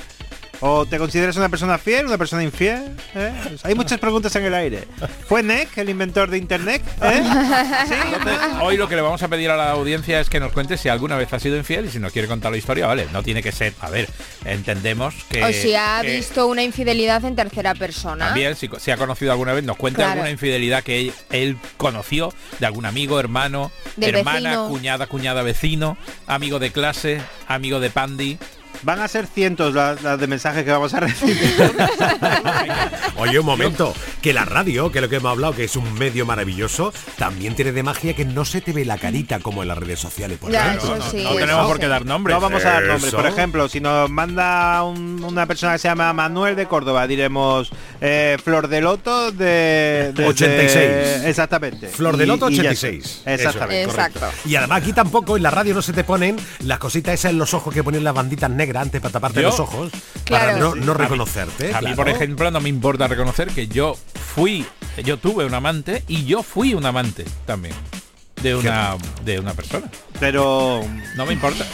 ¿O 0.65 0.87
te 0.87 0.97
consideras 0.97 1.37
una 1.37 1.49
persona 1.49 1.77
fiel, 1.77 2.07
una 2.07 2.17
persona 2.17 2.45
infiel? 2.45 2.97
¿Eh? 3.17 3.33
Pues 3.49 3.65
hay 3.65 3.75
muchas 3.75 3.99
preguntas 3.99 4.35
en 4.37 4.45
el 4.45 4.55
aire. 4.55 4.85
¿Fue 5.29 5.43
Nick 5.43 5.77
el 5.77 5.89
inventor 5.91 6.31
de 6.31 6.39
Internet? 6.39 6.83
¿Eh? 7.03 7.21
Entonces, 7.21 8.39
hoy 8.63 8.77
lo 8.77 8.89
que 8.89 8.95
le 8.95 9.03
vamos 9.03 9.21
a 9.25 9.29
pedir 9.29 9.51
a 9.51 9.57
la 9.57 9.73
audiencia 9.73 10.21
es 10.21 10.31
que 10.31 10.39
nos 10.39 10.53
cuente 10.53 10.77
si 10.79 10.89
alguna 10.89 11.17
vez 11.17 11.33
ha 11.33 11.41
sido 11.41 11.57
infiel 11.57 11.87
y 11.87 11.89
si 11.91 11.99
nos 11.99 12.13
quiere 12.13 12.29
contar 12.29 12.53
la 12.53 12.59
historia, 12.59 12.87
vale, 12.87 13.09
no 13.13 13.25
tiene 13.25 13.43
que 13.43 13.51
ser, 13.51 13.73
a 13.81 13.91
ver, 13.91 14.09
entendemos 14.45 15.15
que... 15.29 15.43
O 15.43 15.53
si 15.53 15.75
ha 15.75 15.99
que 16.03 16.15
visto 16.15 16.47
una 16.47 16.63
infidelidad 16.63 17.25
en 17.25 17.35
tercera 17.35 17.75
persona. 17.75 18.27
También, 18.27 18.55
si, 18.55 18.71
si 18.79 18.91
ha 18.93 18.97
conocido 18.97 19.33
alguna 19.33 19.53
vez, 19.55 19.65
nos 19.65 19.77
cuente 19.77 19.97
Claro. 19.97 20.13
alguna 20.13 20.31
infidelidad 20.31 20.85
que 20.85 21.01
él, 21.01 21.13
él 21.31 21.57
conoció 21.77 22.33
de 22.61 22.67
algún 22.67 22.87
amigo, 22.87 23.19
hermano, 23.19 23.73
Del 23.97 24.15
hermana, 24.15 24.51
vecino. 24.51 24.69
cuñada, 24.69 25.07
cuñada, 25.09 25.43
vecino, 25.43 25.97
amigo 26.29 26.61
de 26.61 26.71
clase, 26.71 27.21
amigo 27.49 27.81
de 27.81 27.91
Pandi. 27.91 28.39
Van 28.83 29.01
a 29.01 29.09
ser 29.09 29.27
cientos 29.27 29.75
las, 29.75 30.03
las 30.03 30.19
de 30.19 30.27
mensajes 30.27 30.65
que 30.65 30.71
vamos 30.73 30.93
a 30.95 31.01
recibir. 31.01 31.39
Oye, 33.17 33.39
un 33.39 33.47
momento, 33.47 33.95
que 34.21 34.33
la 34.33 34.45
radio, 34.45 34.91
que 34.91 34.99
es 34.99 35.03
lo 35.03 35.09
que 35.09 35.17
hemos 35.17 35.31
hablado, 35.33 35.55
que 35.55 35.65
es 35.65 35.77
un 35.77 35.93
medio 35.95 36.27
maravilloso, 36.27 36.93
también 37.17 37.55
tiene 37.55 37.73
de 37.73 37.83
magia 37.83 38.15
que 38.15 38.25
no 38.25 38.45
se 38.45 38.61
te 38.61 38.73
ve 38.73 38.85
la 38.85 38.99
carita 38.99 39.39
como 39.41 39.63
en 39.63 39.69
las 39.69 39.79
redes 39.79 40.01
sociales. 40.01 40.39
Por 40.39 40.51
Ya, 40.51 40.77
sí. 41.11 41.23
no 41.23 41.35
tenemos 41.37 41.67
por 41.67 41.79
qué 41.79 41.87
dar 41.89 42.05
nombres. 42.05 42.35
No 42.35 42.41
vamos 42.41 42.65
a 42.65 42.71
dar 42.73 42.83
nombres. 42.85 43.09
Eso. 43.09 43.17
Por 43.17 43.27
ejemplo, 43.27 43.69
si 43.69 43.81
nos 43.81 44.11
manda 44.11 44.83
un- 44.83 45.23
una 45.23 45.47
persona 45.47 45.73
que 45.75 45.79
se 45.79 45.89
llama 45.89 46.13
Manuel 46.13 46.57
de 46.57 46.67
Córdoba, 46.67 47.07
diremos 47.07 47.71
eh, 48.01 48.37
Flor 48.43 48.67
de 48.69 48.81
Loto 48.81 49.31
de, 49.31 50.13
de- 50.15 50.27
86. 50.27 50.75
de- 50.75 51.31
exactamente. 51.31 51.89
Flor 51.89 52.17
de 52.17 52.25
Y- 52.25 52.27
Loto 52.27 52.51
y 52.51 52.57
ya 52.57 52.63
86. 52.63 53.05
está. 53.05 53.35
Exactamente. 53.35 53.83
Eso 53.83 53.91
es, 53.91 53.97
correcto. 53.97 54.19
Exacto. 54.19 54.49
Y 54.49 54.57
además 54.57 54.83
aquí 54.83 54.93
tampoco 54.93 55.37
en 55.37 55.43
la 55.45 55.51
radio 55.51 55.75
no 55.75 55.83
se 55.83 55.93
te 55.93 56.03
ponen 56.05 56.37
las 56.61 56.79
cositas 56.79 57.15
esas 57.15 57.31
en 57.31 57.39
los 57.39 57.55
ojos 57.55 57.73
que 57.73 57.85
ponen 57.85 58.03
las 58.03 58.15
banditas 58.15 58.51
negras 58.51 58.62
antes 58.77 59.01
para 59.01 59.13
taparte 59.13 59.43
Yo- 59.43 59.49
los 59.49 59.61
ojos. 59.61 59.91
Para 60.29 60.57
no, 60.57 60.75
no 60.75 60.95
reconocerte. 60.95 61.75
A 61.75 61.81
mí, 61.81 61.87
claro. 61.89 61.97
por 61.97 62.09
ejemplo, 62.09 62.51
no 62.51 62.61
me 62.61 62.69
importa 62.69 63.07
reconocer 63.09 63.49
que 63.49 63.67
yo 63.69 63.97
fui, 64.35 64.65
yo 65.05 65.17
tuve 65.19 65.45
un 65.45 65.55
amante 65.55 66.05
y 66.09 66.25
yo 66.25 66.43
fui 66.43 66.75
un 66.75 66.87
amante 66.87 67.25
también 67.47 67.75
de 68.43 68.55
una 68.57 68.97
de 69.25 69.39
una 69.39 69.55
persona. 69.55 69.91
Pero 70.21 70.83
No 71.17 71.27
me 71.27 71.33
importa. 71.33 71.65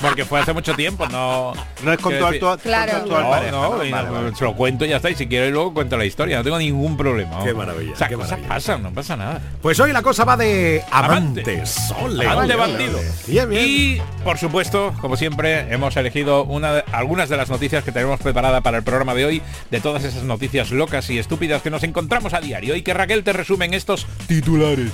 Porque 0.00 0.24
fue 0.24 0.40
hace 0.40 0.52
mucho 0.52 0.74
tiempo, 0.74 1.06
no... 1.08 1.52
no 1.82 1.92
es 1.92 1.98
con 1.98 2.16
tu 2.16 2.24
actual, 2.24 2.58
Claro. 2.58 2.92
con 3.00 3.08
tu 3.08 3.14
actual 3.16 3.22
No, 3.24 3.30
pareja, 3.30 3.50
no, 3.52 3.76
¿no? 3.78 3.84
y 3.84 3.90
Vale, 3.90 4.08
no, 4.08 4.14
vale. 4.14 4.36
se 4.36 4.44
lo 4.44 4.54
cuento 4.54 4.84
y 4.84 4.88
ya 4.88 4.96
está. 4.96 5.10
Y 5.10 5.14
si 5.14 5.26
quiero 5.26 5.50
luego 5.50 5.72
cuento 5.74 5.96
la 5.96 6.04
historia. 6.04 6.36
No 6.38 6.44
tengo 6.44 6.58
ningún 6.58 6.96
problema. 6.96 7.42
Qué 7.42 7.54
maravilla, 7.54 7.92
Esas 7.94 8.08
qué 8.08 8.14
cosas 8.14 8.30
maravilla. 8.32 8.48
pasan, 8.48 8.82
no 8.82 8.90
pasa 8.92 9.16
nada. 9.16 9.40
Pues 9.62 9.80
hoy 9.80 9.92
la 9.92 10.02
cosa 10.02 10.24
va 10.24 10.36
de 10.36 10.82
Amante. 10.90 11.40
amantes. 11.42 11.76
Ole, 12.02 12.26
Amante 12.26 12.54
ole, 12.54 12.62
ole, 12.62 12.72
bandido. 12.72 12.98
ole. 12.98 13.08
Bien, 13.26 13.48
bien. 13.50 13.64
Y, 13.66 14.02
por 14.22 14.38
supuesto, 14.38 14.92
como 15.00 15.16
siempre, 15.16 15.72
hemos 15.72 15.96
elegido 15.96 16.44
una 16.44 16.72
de- 16.74 16.84
algunas 16.92 17.28
de 17.28 17.36
las 17.38 17.48
noticias 17.48 17.82
que 17.82 17.92
tenemos 17.92 18.20
preparada 18.20 18.60
para 18.60 18.76
el 18.78 18.82
programa 18.84 19.14
de 19.14 19.24
hoy, 19.24 19.42
de 19.70 19.80
todas 19.80 20.04
esas 20.04 20.22
noticias 20.24 20.70
locas 20.72 21.08
y 21.10 21.18
estúpidas 21.18 21.62
que 21.62 21.70
nos 21.70 21.82
encontramos 21.82 22.34
a 22.34 22.40
diario 22.40 22.76
y 22.76 22.82
que 22.82 22.92
Raquel 22.94 23.24
te 23.24 23.32
resume 23.32 23.64
en 23.64 23.74
estos 23.74 24.06
titulares. 24.28 24.90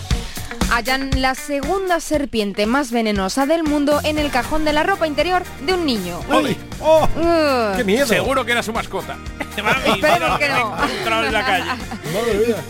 Hallan 0.73 1.11
la 1.21 1.35
segunda 1.35 2.01
serpiente 2.01 2.65
más 2.65 2.93
venenosa 2.93 3.45
del 3.45 3.63
mundo 3.63 4.01
en 4.05 4.17
el 4.17 4.31
cajón 4.31 4.65
de 4.65 4.73
la 4.73 4.83
ropa 4.83 5.07
interior 5.07 5.43
de 5.67 5.75
un 5.75 5.85
niño. 5.85 6.19
Ole. 6.31 6.57
¡Oh! 6.81 7.07
Uh, 7.15 7.77
¡Qué 7.77 7.85
miedo! 7.85 8.07
Seguro 8.07 8.43
que 8.47 8.53
era 8.53 8.63
su 8.63 8.73
mascota. 8.73 9.19
Mami, 9.63 10.01
que 10.39 10.49
no. 10.49 11.25
en 11.25 11.33
la 11.33 11.45
calle. 11.45 11.71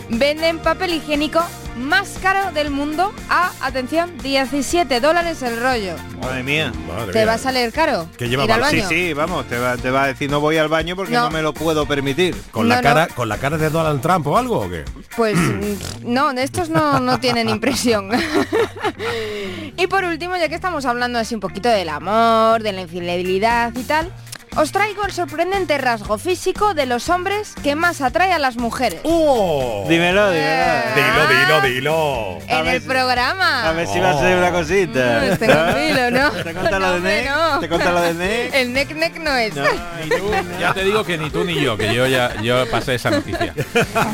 Venden 0.09 0.59
papel 0.59 0.95
higiénico 0.95 1.45
más 1.77 2.17
caro 2.21 2.51
del 2.51 2.69
mundo 2.69 3.11
a, 3.29 3.51
atención, 3.61 4.15
17 4.19 4.99
dólares 4.99 5.41
el 5.41 5.59
rollo. 5.59 5.95
Madre 6.21 6.43
mía. 6.43 6.71
Madre 6.87 7.11
¿Te 7.13 7.19
mía. 7.19 7.25
va 7.27 7.33
a 7.33 7.37
salir 7.37 7.71
caro? 7.71 8.07
Que 8.17 8.29
lleva 8.29 8.45
ir 8.45 8.51
al 8.51 8.61
mal- 8.61 8.69
Sí, 8.71 8.77
baño? 8.77 8.89
sí, 8.89 9.13
vamos, 9.13 9.47
te 9.47 9.57
va, 9.57 9.75
te 9.77 9.89
va 9.91 10.03
a 10.03 10.07
decir 10.07 10.29
no 10.29 10.39
voy 10.39 10.57
al 10.57 10.67
baño 10.69 10.95
porque 10.95 11.13
no, 11.13 11.25
No. 11.25 11.31
me 11.31 11.41
lo 11.41 11.53
puedo 11.53 11.85
permitir. 11.87 12.35
¿Con, 12.51 12.69
la 12.69 12.77
no. 12.77 12.81
cara, 12.81 13.07
¿Con 13.07 13.27
la 13.29 13.37
cara 13.37 13.57
de 13.57 13.69
Donald 13.69 14.01
Trump 14.01 14.27
o 14.27 14.37
algo 14.37 14.59
o 14.59 14.69
qué? 14.69 14.85
Pues 15.17 15.35
mm, 15.37 15.73
no, 16.13 16.33
de 16.33 16.43
estos 16.43 16.69
no, 16.69 16.99
no 16.99 17.19
tienen 17.19 17.49
impresión. 17.49 18.09
y 19.77 19.87
por 19.87 20.03
último, 20.03 20.35
ya 20.37 20.49
que 20.49 20.55
estamos 20.55 20.85
hablando 20.85 21.19
así 21.19 21.35
un 21.35 21.41
poquito 21.41 21.69
del 21.69 21.89
amor, 21.89 22.61
de 22.63 22.71
la 22.73 22.81
infidelidad 22.81 23.73
y 23.75 23.83
tal, 23.83 24.11
os 24.55 24.71
traigo 24.71 25.03
el 25.05 25.11
sorprendente 25.11 25.77
rasgo 25.77 26.17
físico 26.17 26.73
de 26.73 26.85
los 26.85 27.09
hombres 27.09 27.53
que 27.63 27.75
más 27.75 28.01
atrae 28.01 28.31
a 28.33 28.39
las 28.39 28.55
mujeres. 28.57 28.99
¡Oh! 29.03 29.85
Dímelo, 29.89 30.29
dímelo. 30.31 30.83
Dilo, 30.95 31.61
dilo, 31.61 31.61
dilo. 31.61 32.37
a 32.49 32.59
en 32.59 32.67
el 32.67 32.81
si- 32.81 32.87
programa. 32.87 33.67
A 33.69 33.71
ver 33.73 33.87
si 33.87 33.99
va 33.99 34.11
a 34.11 34.19
ser 34.19 34.37
una 34.37 34.51
cosita. 34.51 35.21
Mm, 35.23 36.13
¿no? 36.13 36.31
¿Te 36.31 36.53
cuenta 36.53 36.71
lo 36.71 36.79
No, 36.79 36.91
de 36.91 36.97
hombre, 36.97 37.21
Nick? 37.21 37.29
no. 37.31 37.59
¿Te 37.59 37.69
cuenta 37.69 37.91
lo 37.91 38.01
de 38.01 38.13
Nick? 38.13 38.53
El 38.53 38.73
neck 38.73 38.95
neck 38.95 39.17
no 39.19 39.35
es. 39.35 39.55
No, 39.55 39.63
Ni 40.03 40.09
tú, 40.09 40.31
ya 40.59 40.73
te 40.73 40.83
digo 40.83 41.03
que 41.03 41.17
ni 41.17 41.29
tú 41.29 41.43
ni 41.43 41.59
yo, 41.61 41.75
que 41.77 41.93
yo 41.93 42.05
ya 42.07 42.41
yo 42.41 42.69
pasé 42.69 42.95
esa 42.95 43.09
noticia. 43.09 43.53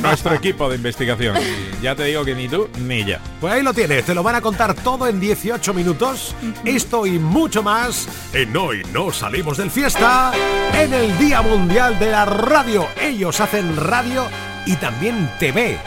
Nuestro 0.01 0.33
equipo 0.35 0.69
de 0.69 0.75
investigación. 0.77 1.35
Ya 1.81 1.95
te 1.95 2.03
digo 2.05 2.23
que 2.25 2.35
ni 2.35 2.47
tú 2.47 2.69
ni 2.79 3.03
yo. 3.05 3.17
Pues 3.41 3.53
ahí 3.53 3.61
lo 3.61 3.73
tienes, 3.73 4.05
te 4.05 4.13
lo 4.13 4.23
van 4.23 4.35
a 4.35 4.41
contar 4.41 4.73
todo 4.73 5.07
en 5.07 5.19
18 5.19 5.73
minutos. 5.73 6.35
Esto 6.65 7.05
y 7.05 7.19
mucho 7.19 7.61
más 7.63 8.07
en 8.33 8.55
Hoy 8.55 8.81
No 8.93 9.11
Salimos 9.11 9.57
del 9.57 9.71
Fiesta. 9.71 10.28
En 10.73 10.93
el 10.93 11.17
Día 11.17 11.41
Mundial 11.41 11.97
de 11.99 12.11
la 12.11 12.25
Radio. 12.25 12.87
Ellos 13.01 13.39
hacen 13.39 13.75
radio 13.77 14.27
y 14.65 14.75
también 14.75 15.29
TV, 15.39 15.77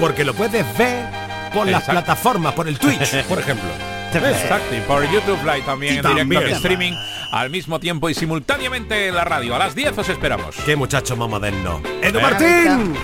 porque 0.00 0.24
lo 0.24 0.34
puedes 0.34 0.64
ver 0.78 1.06
por 1.52 1.66
las 1.66 1.84
plataformas, 1.84 2.54
por 2.54 2.68
el 2.68 2.78
Twitch, 2.78 3.22
por 3.28 3.38
ejemplo. 3.38 3.68
Exacto, 4.12 4.74
y 4.74 4.80
por 4.80 5.02
YouTube 5.10 5.38
Live 5.44 5.62
también 5.66 5.96
Y 5.96 5.98
en 5.98 6.28
directo 6.28 6.48
en 6.48 6.56
streaming 6.56 6.92
al 7.30 7.50
mismo 7.50 7.78
tiempo 7.78 8.08
y 8.08 8.14
simultáneamente 8.14 9.08
en 9.08 9.14
la 9.14 9.24
radio. 9.24 9.54
A 9.54 9.58
las 9.58 9.74
10 9.74 9.98
os 9.98 10.08
esperamos. 10.08 10.56
Qué 10.64 10.76
muchacho 10.76 11.14
más 11.16 11.28
moderno. 11.28 11.82
Edu 12.02 12.18
Eh. 12.18 12.22
Martín, 12.22 12.94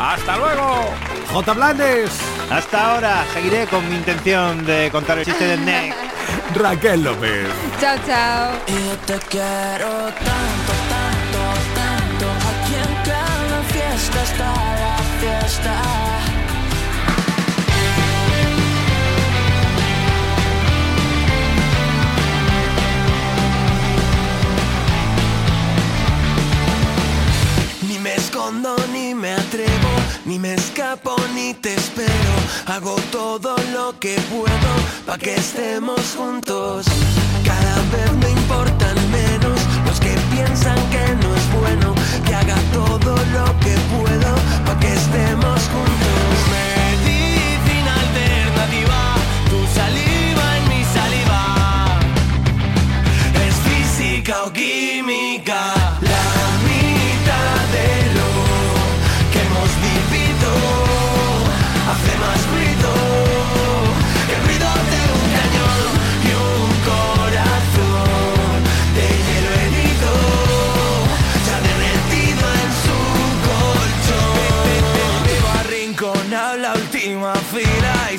¡Hasta 0.00 0.36
luego! 0.36 0.92
J. 1.32 1.52
Blanes, 1.52 2.10
Hasta 2.50 2.94
ahora 2.94 3.24
seguiré 3.32 3.66
con 3.66 3.88
mi 3.88 3.94
intención 3.94 4.66
de 4.66 4.88
contar 4.90 5.18
el 5.18 5.24
chiste 5.24 5.44
del 5.46 5.64
NEC. 5.64 5.94
Raquel 6.54 7.02
López. 7.02 7.48
Chao, 7.80 7.96
chao. 8.06 8.52
Y 8.66 8.72
yo 8.72 8.96
te 9.06 9.18
quiero 9.28 9.88
tanto, 10.30 10.72
tanto, 10.92 11.40
tanto. 11.74 12.26
Aquí 12.50 12.74
en 12.74 12.94
cada 13.04 13.62
fiesta 13.72 14.22
está 14.22 14.52
la 14.82 14.96
fiesta. 15.20 16.23
Escondo 28.24 28.74
ni 28.92 29.14
me 29.14 29.32
atrevo, 29.32 29.92
ni 30.24 30.38
me 30.38 30.54
escapo 30.54 31.14
ni 31.34 31.52
te 31.54 31.74
espero. 31.74 32.34
Hago 32.66 32.96
todo 33.10 33.54
lo 33.72 33.98
que 33.98 34.14
puedo 34.32 34.70
pa' 35.06 35.18
que 35.18 35.34
estemos 35.34 36.00
juntos. 36.16 36.86
Cada 37.50 37.76
vez 37.92 38.10
me 38.22 38.30
importan 38.40 38.96
menos 39.10 39.58
los 39.86 39.98
que 40.00 40.14
piensan 40.32 40.78
que 40.92 41.04
no 41.22 41.28
es 41.40 41.46
bueno. 41.60 41.94
Que 42.26 42.34
haga 42.34 42.58
todo 42.72 43.12
lo 43.36 43.46
que 43.64 43.74
puedo 43.92 44.30
pa' 44.66 44.78
que 44.80 44.92
estemos 45.02 45.60
juntos. 45.74 46.34
Medicina 46.56 47.92
alternativa, 48.06 49.00
tu 49.50 49.60
saliva 49.78 50.46
en 50.58 50.64
mi 50.72 50.82
saliva. 50.96 51.42
Es 53.46 53.54
física 53.68 54.44
o 54.44 54.52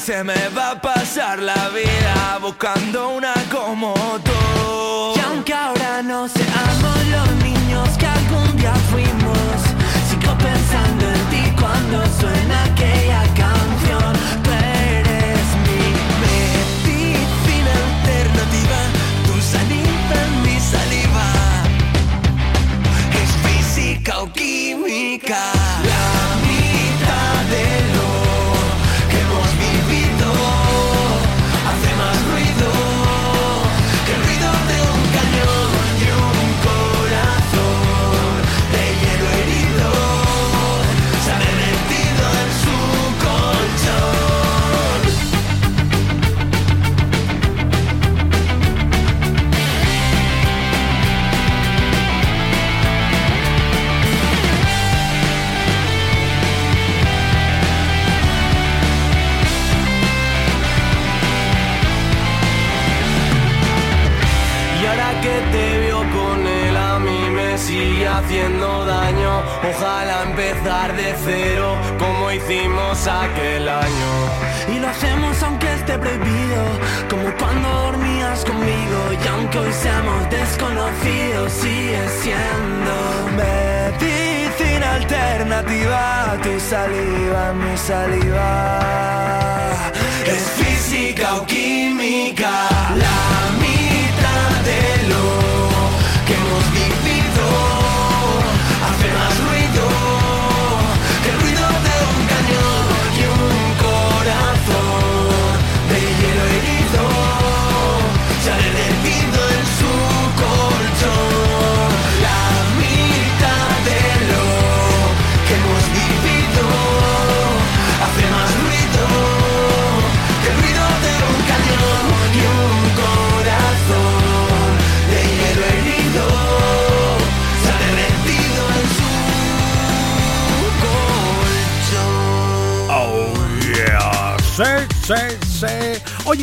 se 0.06 0.24
me 0.24 0.49
va 0.49 0.72
a 0.72 0.80
pasar 0.80 1.39
la 1.39 1.70
vida 1.70 2.38
buscando 2.39 3.10
una 3.10 3.34
como 3.51 3.91
tú. 4.24 5.16
Y 5.16 5.20
aunque 5.22 5.51
ahora 5.51 6.03
no 6.03 6.28
seamos 6.28 6.97
los 7.10 7.32
niños 7.43 7.89
que 7.97 8.06
algún 8.06 8.56
día 8.56 8.76
fuimos, 8.91 9.62
sigo 10.08 10.38
pensando 10.38 11.10
en 11.10 11.26
ti 11.32 11.56
cuando 11.60 12.06
suena 12.20 12.66
aquella 12.66 13.24
canción. 13.24 13.45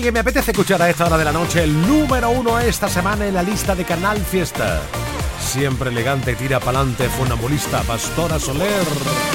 Oye, 0.03 0.09
que 0.09 0.13
me 0.13 0.19
apetece 0.19 0.51
escuchar 0.51 0.83
a 0.83 0.91
esta 0.91 1.07
hora 1.07 1.17
de 1.17 1.25
la 1.25 1.31
noche 1.31 1.63
el 1.63 1.81
número 1.87 2.29
uno 2.31 2.59
esta 2.59 2.89
semana 2.89 3.25
en 3.25 3.35
la 3.35 3.43
lista 3.45 3.77
de 3.77 3.85
Canal 3.85 4.19
Fiesta. 4.19 4.83
Siempre 5.39 5.91
elegante, 5.91 6.35
tira 6.35 6.59
pa'lante, 6.59 7.09
funambulista, 7.09 7.83
Pastora 7.83 8.41
Soler. 8.41 8.85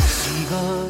Sigo, 0.10 0.90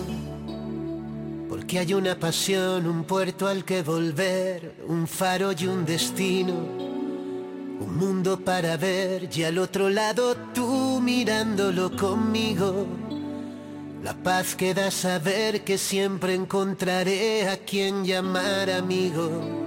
porque 1.47 1.77
hay 1.77 1.93
una 1.93 2.17
pasión, 2.17 2.87
un 2.87 3.03
puerto 3.03 3.47
al 3.47 3.63
que 3.65 3.83
volver, 3.83 4.83
un 4.87 5.07
faro 5.07 5.51
y 5.51 5.67
un 5.67 5.85
destino, 5.85 6.55
un 6.55 7.97
mundo 7.99 8.39
para 8.39 8.77
ver 8.77 9.29
y 9.31 9.43
al 9.43 9.59
otro 9.59 9.91
lado 9.91 10.35
tú 10.55 10.99
mirándolo 11.03 11.95
conmigo. 11.95 12.87
La 14.03 14.15
paz 14.15 14.55
que 14.55 14.73
da 14.73 14.89
saber 14.89 15.63
que 15.63 15.77
siempre 15.77 16.33
encontraré 16.33 17.47
a 17.47 17.57
quien 17.57 18.03
llamar 18.05 18.71
amigo. 18.71 19.66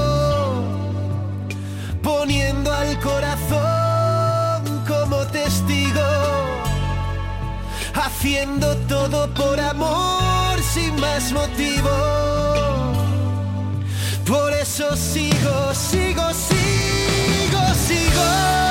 corazón 3.01 4.83
como 4.87 5.25
testigo, 5.27 6.01
haciendo 7.93 8.75
todo 8.87 9.27
por 9.33 9.59
amor 9.59 10.59
sin 10.73 10.99
más 10.99 11.31
motivo. 11.31 11.89
Por 14.25 14.53
eso 14.53 14.95
sigo, 14.95 15.73
sigo, 15.73 16.23
sigo, 16.33 17.73
sigo. 17.87 18.70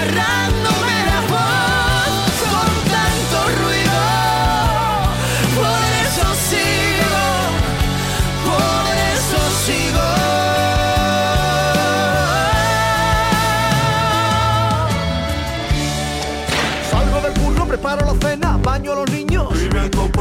despilfarrándome 0.00 0.89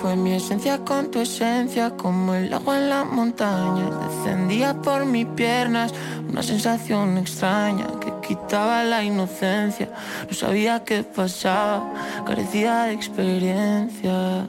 Fue 0.00 0.16
mi 0.16 0.32
esencia 0.32 0.78
con 0.84 1.10
tu 1.10 1.20
esencia, 1.20 1.90
como 1.90 2.34
el 2.34 2.52
agua 2.52 2.78
en 2.78 2.88
la 2.88 3.04
montaña. 3.04 3.88
Descendía 4.08 4.74
por 4.74 5.04
mis 5.04 5.26
piernas 5.26 5.92
una 6.28 6.42
sensación 6.42 7.18
extraña 7.18 7.86
que 8.00 8.12
quitaba 8.26 8.82
la 8.84 9.04
inocencia. 9.04 9.90
No 10.28 10.34
sabía 10.34 10.82
qué 10.84 11.04
pasaba, 11.04 11.92
carecía 12.26 12.84
de 12.84 12.92
experiencia. 12.94 14.46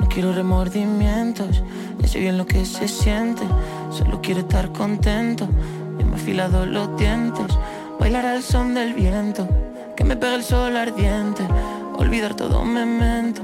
No 0.00 0.08
quiero 0.08 0.32
remordimientos, 0.32 1.62
ya 1.98 2.08
sé 2.08 2.20
bien 2.20 2.38
lo 2.38 2.46
que 2.46 2.64
se 2.64 2.88
siente. 2.88 3.42
Solo 3.90 4.20
quiero 4.22 4.40
estar 4.40 4.72
contento. 4.72 5.46
Ya 5.98 6.06
me 6.06 6.12
he 6.12 6.14
afilado 6.14 6.64
los 6.64 6.96
dientes, 6.96 7.46
bailar 7.98 8.24
al 8.24 8.42
son 8.42 8.74
del 8.74 8.94
viento, 8.94 9.46
que 9.94 10.04
me 10.04 10.16
pegue 10.16 10.36
el 10.36 10.42
sol 10.42 10.76
ardiente, 10.76 11.42
olvidar 12.00 12.34
todo 12.34 12.64
memento 12.64 13.42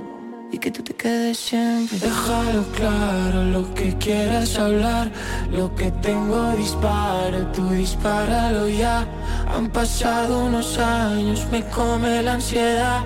y 0.51 0.59
que 0.59 0.71
tú 0.71 0.83
te 0.83 0.95
quedes 0.95 1.39
siempre. 1.39 1.99
Déjalo 1.99 2.63
claro, 2.73 3.45
lo 3.45 3.75
que 3.75 3.97
quieras 3.99 4.57
hablar, 4.59 5.11
lo 5.51 5.75
que 5.75 5.91
tengo 5.91 6.53
dispara, 6.53 7.53
tú 7.53 7.69
dispáralo 7.71 8.69
ya. 8.69 9.07
Han 9.55 9.69
pasado 9.69 10.47
unos 10.47 10.79
años, 10.79 11.47
me 11.53 11.63
come 11.69 12.23
la 12.23 12.35
ansiedad 12.35 13.05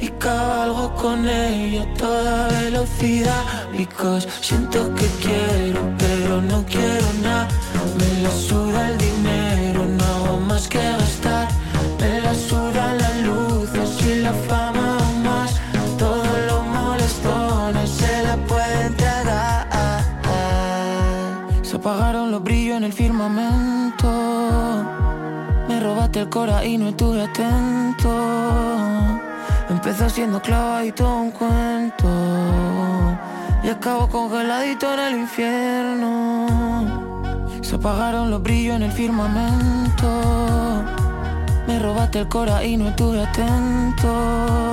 y 0.00 0.08
cabalgo 0.08 0.94
con 0.94 1.28
ella 1.28 1.82
a 1.82 1.94
toda 1.94 2.48
velocidad. 2.60 3.42
Because 3.76 4.28
siento 4.40 4.94
que 4.94 5.06
quiero, 5.20 5.80
pero 5.98 6.40
no 6.40 6.64
quiero 6.66 7.06
nada. 7.22 7.48
Me 7.98 8.22
la 8.22 8.30
suda 8.30 8.90
el 8.90 8.98
dinero, 8.98 9.84
no 9.84 10.04
hago 10.04 10.40
más 10.40 10.68
que 10.68 10.78
gastar. 10.78 11.61
Me 23.28 23.92
robaste 25.80 26.20
el 26.20 26.28
cora 26.28 26.64
y 26.64 26.76
no 26.76 26.88
estuve 26.88 27.22
atento. 27.22 28.10
Empezó 29.70 30.10
siendo 30.10 30.42
clavadito 30.42 31.08
un 31.08 31.30
cuento. 31.30 32.08
Y 33.62 33.68
acabo 33.68 34.08
congeladito 34.08 34.92
en 34.94 35.00
el 35.00 35.20
infierno. 35.20 36.46
Se 37.60 37.76
apagaron 37.76 38.28
los 38.28 38.42
brillos 38.42 38.74
en 38.74 38.82
el 38.82 38.92
firmamento. 38.92 40.82
Me 41.68 41.78
robaste 41.78 42.18
el 42.20 42.28
cora 42.28 42.64
y 42.64 42.76
no 42.76 42.88
estuve 42.88 43.22
atento. 43.22 44.72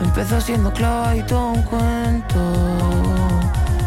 Empezó 0.00 0.40
siendo 0.40 0.72
clavadito 0.72 1.50
un 1.50 1.62
cuento 1.62 2.93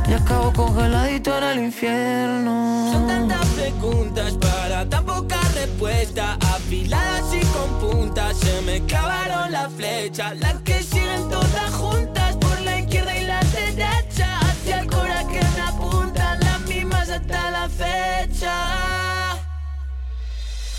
y 0.10 0.14
acabo 0.14 0.54
congeladito 0.54 1.38
en 1.38 1.44
el 1.44 1.60
infierno. 1.66 2.92
Son 2.94 3.08
tantas 3.08 3.46
preguntas 3.48 4.34
para 4.34 4.88
tan 4.88 5.06
poca 5.06 5.40
respuesta. 5.54 6.38
Afiladas 6.56 7.34
y 7.34 7.42
con 7.48 7.70
puntas, 7.80 8.38
se 8.38 8.62
me 8.62 8.82
clavaron 8.86 9.52
las 9.52 9.72
flechas. 9.74 10.38
Las 10.40 10.56
que 10.62 10.82
siguen 10.82 11.30
todas 11.30 11.72
juntas 11.72 12.38
por 12.38 12.62
la 12.62 12.80
izquierda 12.80 13.18
y 13.18 13.26
la 13.26 13.40
derecha. 13.42 14.40
Hacia 14.40 14.80
el 14.80 14.88
cora 14.88 15.24
que 15.28 15.42
me 15.56 15.62
apuntan, 15.62 16.40
las 16.40 16.62
mismas 16.62 17.10
hasta 17.10 17.52
la 17.52 17.70
fecha. 17.70 18.54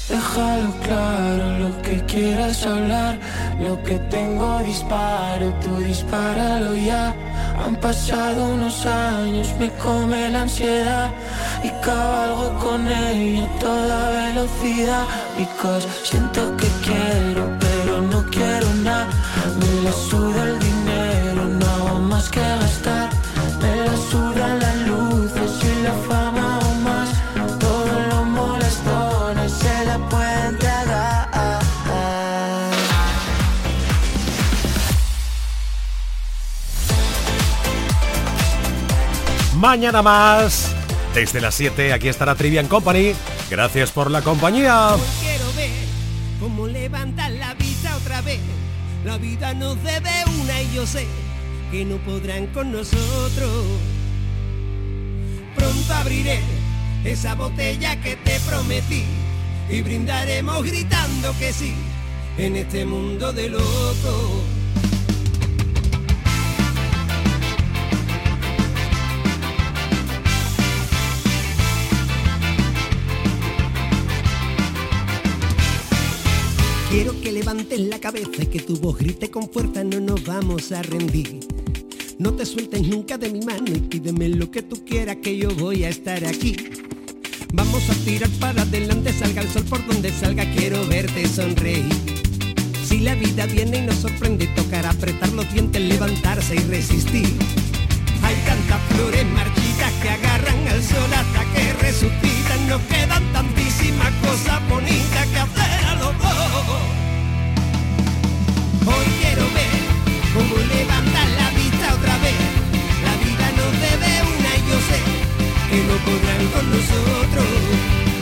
Déjalo 0.09 0.73
claro 0.85 1.59
lo 1.59 1.83
que 1.83 2.03
quieras 2.07 2.65
hablar, 2.65 3.19
lo 3.61 3.83
que 3.83 3.99
tengo 3.99 4.61
disparo, 4.61 5.53
tú 5.61 5.77
dispáralo 5.81 6.75
ya. 6.75 7.15
Han 7.65 7.77
pasado 7.77 8.45
unos 8.55 8.87
años, 8.87 9.49
me 9.59 9.71
come 9.75 10.29
la 10.31 10.43
ansiedad 10.43 11.11
y 11.63 11.71
cabalgo 11.85 12.55
con 12.59 12.87
ella 12.87 13.45
a 13.45 13.59
toda 13.59 14.11
velocidad. 14.11 15.05
Because 15.37 15.87
siento 16.05 16.57
que 16.57 16.69
quiero, 16.83 17.49
pero 17.59 18.01
no 18.01 18.25
quiero 18.31 18.73
nada. 18.83 19.09
Me 19.59 19.83
la 19.83 19.93
suda 19.93 20.43
el 20.45 20.59
dinero, 20.59 21.45
no 21.45 21.67
hago 21.67 21.99
más 22.01 22.29
que 22.29 22.41
gastar. 22.41 23.18
Mañana 39.59 40.03
más. 40.03 40.73
Desde 41.15 41.41
las 41.41 41.57
7 41.57 41.93
aquí 41.93 42.07
estará 42.07 42.37
Trivian 42.37 42.69
Company. 42.69 43.13
Gracias 43.51 43.91
por 43.91 44.09
la 44.09 44.23
compañía. 44.23 44.91
Quiero 45.21 45.53
ver 45.57 45.71
cómo 46.39 46.69
levantan 46.69 47.41
la 47.41 47.55
vista 47.55 47.97
otra 47.97 48.21
vez. 48.21 48.39
La 49.05 49.19
vida 49.19 49.55
nos 49.55 49.83
debe 49.83 50.11
una 50.41 50.63
y 50.63 50.75
yo 50.75 50.87
sé 50.87 51.09
que 51.73 51.85
no 51.85 51.97
podrán 51.97 52.47
con 52.49 52.71
nosotros. 52.71 53.67
Pronto 55.57 55.95
abriré 55.95 56.39
esa 57.05 57.35
botella 57.35 58.01
que 58.01 58.15
te 58.15 58.39
prometí 58.49 59.03
y 59.69 59.83
brindaremos 59.83 60.63
gritando 60.63 61.37
que 61.37 61.53
sí 61.53 61.75
en 62.37 62.55
este 62.55 62.85
mundo 62.85 63.33
de 63.33 63.51
locos. 63.51 64.58
Quiero 76.91 77.21
que 77.21 77.33
levantes 77.33 77.79
la 77.81 77.99
cabeza 77.99 78.43
y 78.43 78.47
que 78.47 78.61
tu 78.61 78.79
voz 78.79 78.97
grite 78.97 79.31
con 79.31 79.51
fuerza, 79.51 79.85
no 79.85 80.01
nos 80.01 80.25
vamos 80.25 80.73
a 80.73 80.81
rendir. 80.81 81.39
No 82.19 82.33
te 82.33 82.47
sueltes 82.47 82.81
nunca 82.81 83.19
de 83.19 83.29
mi 83.29 83.43
mano 83.43 83.67
y 83.67 83.81
pídeme 83.81 84.31
lo 84.31 84.51
que 84.51 84.63
tú 84.63 84.83
quieras 84.87 85.17
que 85.23 85.37
yo 85.37 85.51
voy 85.55 85.85
a 85.85 85.91
estar 85.91 86.25
aquí. 86.25 86.57
Vamos 87.53 87.91
a 87.91 87.95
tirar 88.07 88.31
para 88.41 88.63
adelante, 88.63 89.13
salga 89.13 89.43
el 89.43 89.51
sol 89.51 89.65
por 89.65 89.87
donde 89.87 90.11
salga, 90.11 90.51
quiero 90.55 90.87
verte 90.87 91.29
sonreír. 91.29 91.93
Si 92.87 93.01
la 93.01 93.15
vida 93.17 93.45
viene 93.45 93.79
y 93.79 93.83
nos 93.83 93.97
sorprende, 93.97 94.47
tocará 94.57 94.89
apretar 94.89 95.29
los 95.35 95.53
dientes, 95.53 95.83
levantarse 95.83 96.55
y 96.55 96.61
resistir. 96.61 97.29
Hay 98.23 98.35
tantas 98.47 98.81
flores 98.95 99.27
marchitas 99.27 99.93
que 100.01 100.09
agarran 100.09 100.69
al 100.69 100.83
sol 100.83 101.13
hasta 101.13 101.53
que 101.53 101.73
resucitan. 101.85 102.69
Nos 102.71 102.81
quedan 102.83 103.31
tantísimas 103.35 104.11
cosas 104.23 104.69
bonitas 104.71 104.98
dos. 106.19 106.83
Hoy 108.87 109.07
quiero 109.21 109.45
ver 109.57 109.81
cómo 110.35 110.55
levantan 110.75 111.29
la 111.41 111.49
vista 111.51 111.95
otra 111.95 112.15
vez. 112.19 112.39
La 113.07 113.15
vida 113.25 113.47
nos 113.59 113.73
debe 113.87 114.11
una 114.35 114.51
y 114.59 114.63
yo 114.71 114.79
sé 114.89 114.99
que 115.71 115.79
no 115.89 115.97
podrán 116.07 116.43
con 116.55 116.65
nosotros. 116.75 117.51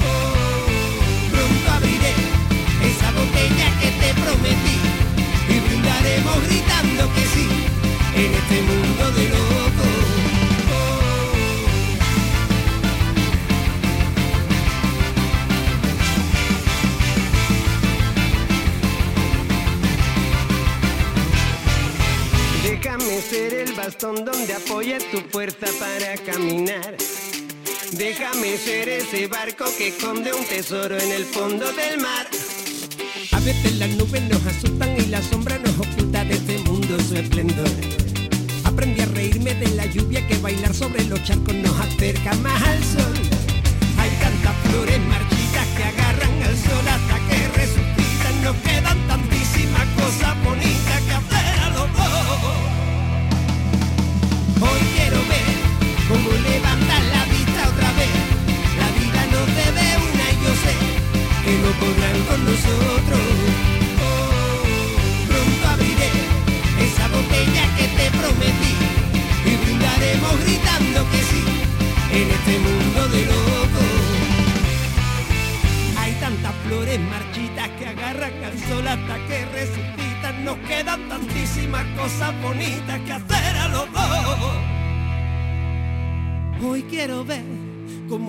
Oh, 0.09 0.67
pronto 1.33 1.67
abriré 1.77 2.13
esa 2.91 3.09
botella 3.13 3.69
que 3.81 3.91
te 4.01 4.09
prometí 4.23 4.79
y 5.49 5.61
brindaremos 5.61 6.37
gritando 6.49 7.03
que 7.15 7.25
sí 7.35 7.47
en 8.15 8.35
este 8.35 8.63
mundo 8.63 9.05
de 9.13 9.25
locos. 9.29 9.76
Bastón 23.87 24.25
donde 24.25 24.53
apoyes 24.53 25.09
tu 25.13 25.21
fuerza 25.31 25.69
para 25.79 26.17
caminar. 26.17 26.97
Déjame 27.93 28.57
ser 28.57 28.89
ese 28.89 29.29
barco 29.29 29.65
que 29.79 29.89
esconde 29.89 30.33
un 30.33 30.45
tesoro 30.45 30.99
en 30.99 31.13
el 31.13 31.25
fondo 31.25 31.65
del 31.73 32.01
mar. 32.01 32.27
A 33.31 33.39
veces 33.39 33.77
las 33.77 33.91
nubes 33.91 34.23
nos 34.23 34.45
asustan 34.45 34.97
y 34.99 35.07
la 35.07 35.23
sombra 35.23 35.57
nos 35.59 35.79
oculta 35.79 36.25
de 36.25 36.35
este 36.35 36.59
mundo 36.69 36.99
su 36.99 37.15
esplendor. 37.15 37.71
Aprendí 38.65 39.03
a 39.03 39.07
reírme 39.07 39.55
de 39.55 39.69
la 39.77 39.87
lluvia 39.87 40.27
que 40.27 40.37
bailar 40.39 40.75
sobre 40.75 41.05
los 41.05 41.23
charcos 41.23 41.55
nos 41.55 41.79
acerca 41.79 42.35
más 42.43 42.61
al 42.65 42.83
sol. 42.83 43.15
Hay 43.99 44.11
tantas 44.21 44.57
flores 44.65 44.99
marchitas 45.07 45.26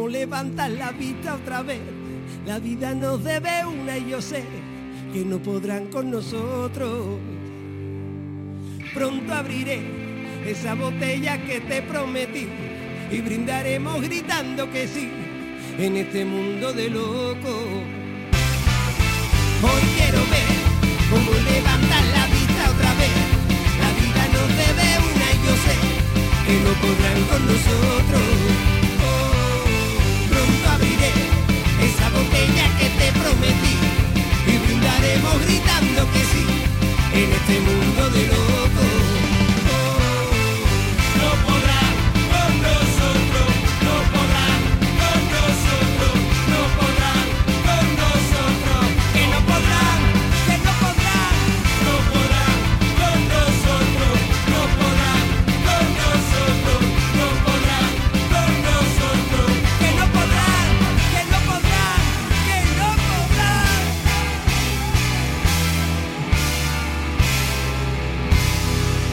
cómo 0.08 0.20
levantan 0.20 0.80
la 0.80 0.92
vista 0.92 1.36
otra 1.36 1.64
vez. 1.64 1.82
La 2.46 2.60
vida 2.60 2.94
nos 2.94 3.22
debe 3.24 3.66
una 3.66 3.98
y 3.98 4.10
yo 4.10 4.22
sé 4.22 4.42
que 5.12 5.26
no 5.26 5.38
podrán 5.40 5.88
con 5.88 6.10
nosotros. 6.10 7.20
Pronto 8.94 9.34
abriré 9.34 9.82
esa 10.46 10.76
botella 10.76 11.44
que 11.46 11.60
te 11.60 11.82
prometí 11.82 12.48
y 13.12 13.20
brindaremos 13.20 14.02
gritando 14.02 14.72
que 14.72 14.88
sí 14.88 15.10
en 15.78 15.98
este 15.98 16.24
mundo 16.24 16.72
de 16.72 16.90
locos. 16.90 17.66
Hoy 19.62 19.84
quiero 19.98 20.20
ver 20.32 20.58
cómo 21.10 21.32
levantan 21.52 22.12
la 22.14 22.28
vista 22.28 22.72
otra 22.72 22.94
vez. 23.02 23.16
La 23.84 23.92
vida 24.00 24.24
nos 24.36 24.48
debe 24.64 24.88
una 25.10 25.28
y 25.34 25.40
yo 25.46 25.54
sé 25.66 25.76
que 26.46 26.56
no 26.64 26.72
podrán 26.82 27.24
con 27.30 27.46
nosotros. 27.46 28.77
Prometí 33.28 33.76
y 34.48 34.58
brindaremos 34.58 35.42
gritando 35.46 36.12
que 36.14 36.20
sí 36.20 36.46
en 37.14 37.32
este 37.34 37.60
mundo 37.60 38.10
de 38.12 38.28
locos. 38.28 38.87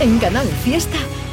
En 0.04 0.18
Canal 0.18 0.46
Fiesta 0.62 0.98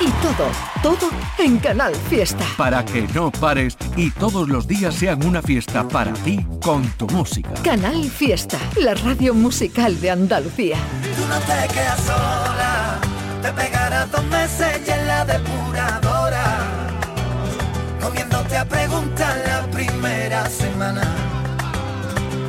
Y 0.00 0.10
todo, 0.22 0.50
todo 0.82 1.10
en 1.38 1.58
Canal 1.58 1.94
Fiesta. 1.94 2.44
Para 2.56 2.84
que 2.84 3.02
no 3.14 3.30
pares 3.30 3.76
y 3.96 4.10
todos 4.10 4.48
los 4.48 4.66
días 4.66 4.94
sean 4.94 5.24
una 5.24 5.40
fiesta 5.40 5.86
para 5.86 6.12
ti 6.12 6.44
con 6.62 6.86
tu 6.98 7.06
música. 7.08 7.50
Canal 7.62 8.04
Fiesta, 8.04 8.58
la 8.80 8.94
radio 8.94 9.34
musical 9.34 10.00
de 10.00 10.10
Andalucía. 10.10 10.76
Tú 11.16 11.26
no 11.28 11.38
te 11.40 11.74
quedas 11.74 12.00
sola, 12.00 12.98
te 13.42 13.52
pegarás 13.52 14.10
dos 14.10 14.24
meses 14.24 14.80
y 14.86 14.90
en 14.90 15.06
la 15.06 15.24
depuradora. 15.24 16.58
Comiéndote 18.00 18.56
a 18.56 18.64
preguntar 18.68 19.36
la 19.46 19.70
primera 19.70 20.48
semana. 20.50 21.02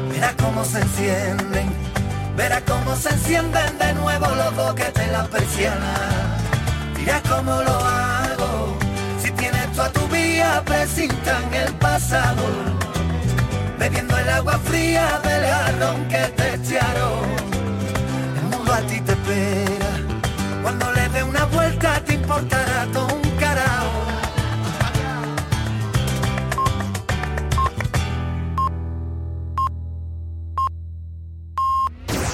Verás 0.09 0.35
cómo 0.41 0.65
se 0.65 0.81
encienden, 0.81 1.69
verás 2.35 2.63
cómo 2.67 2.95
se 2.95 3.09
encienden 3.09 3.77
de 3.77 3.93
nuevo 3.93 4.27
los 4.35 4.55
dos 4.55 4.73
que 4.73 4.85
te 4.85 5.07
la 5.07 5.25
persiana. 5.25 6.34
Mira 7.05 7.21
cómo 7.29 7.51
lo 7.61 7.71
hago. 7.71 8.77
Si 9.21 9.29
tienes 9.29 9.71
tú 9.73 9.81
a 9.83 9.91
tu 9.91 10.07
vía, 10.07 10.63
presintan 10.65 11.53
el 11.53 11.71
pasado. 11.75 12.43
Bebiendo 13.77 14.17
el 14.17 14.27
agua 14.27 14.57
fría 14.65 15.21
del 15.23 15.45
jarrón 15.45 16.07
que 16.07 16.23
te 16.35 16.55
echaron. 16.55 17.29
El 18.37 18.43
mundo 18.49 18.73
a 18.73 18.79
ti 18.87 18.99
te 19.01 19.11
espera. 19.11 19.91
Cuando 20.63 20.91
le 20.93 21.07
dé 21.09 21.23
una 21.23 21.45
vuelta, 21.45 21.99
te 22.03 22.15
importará 22.15 22.87
todo 22.91 23.14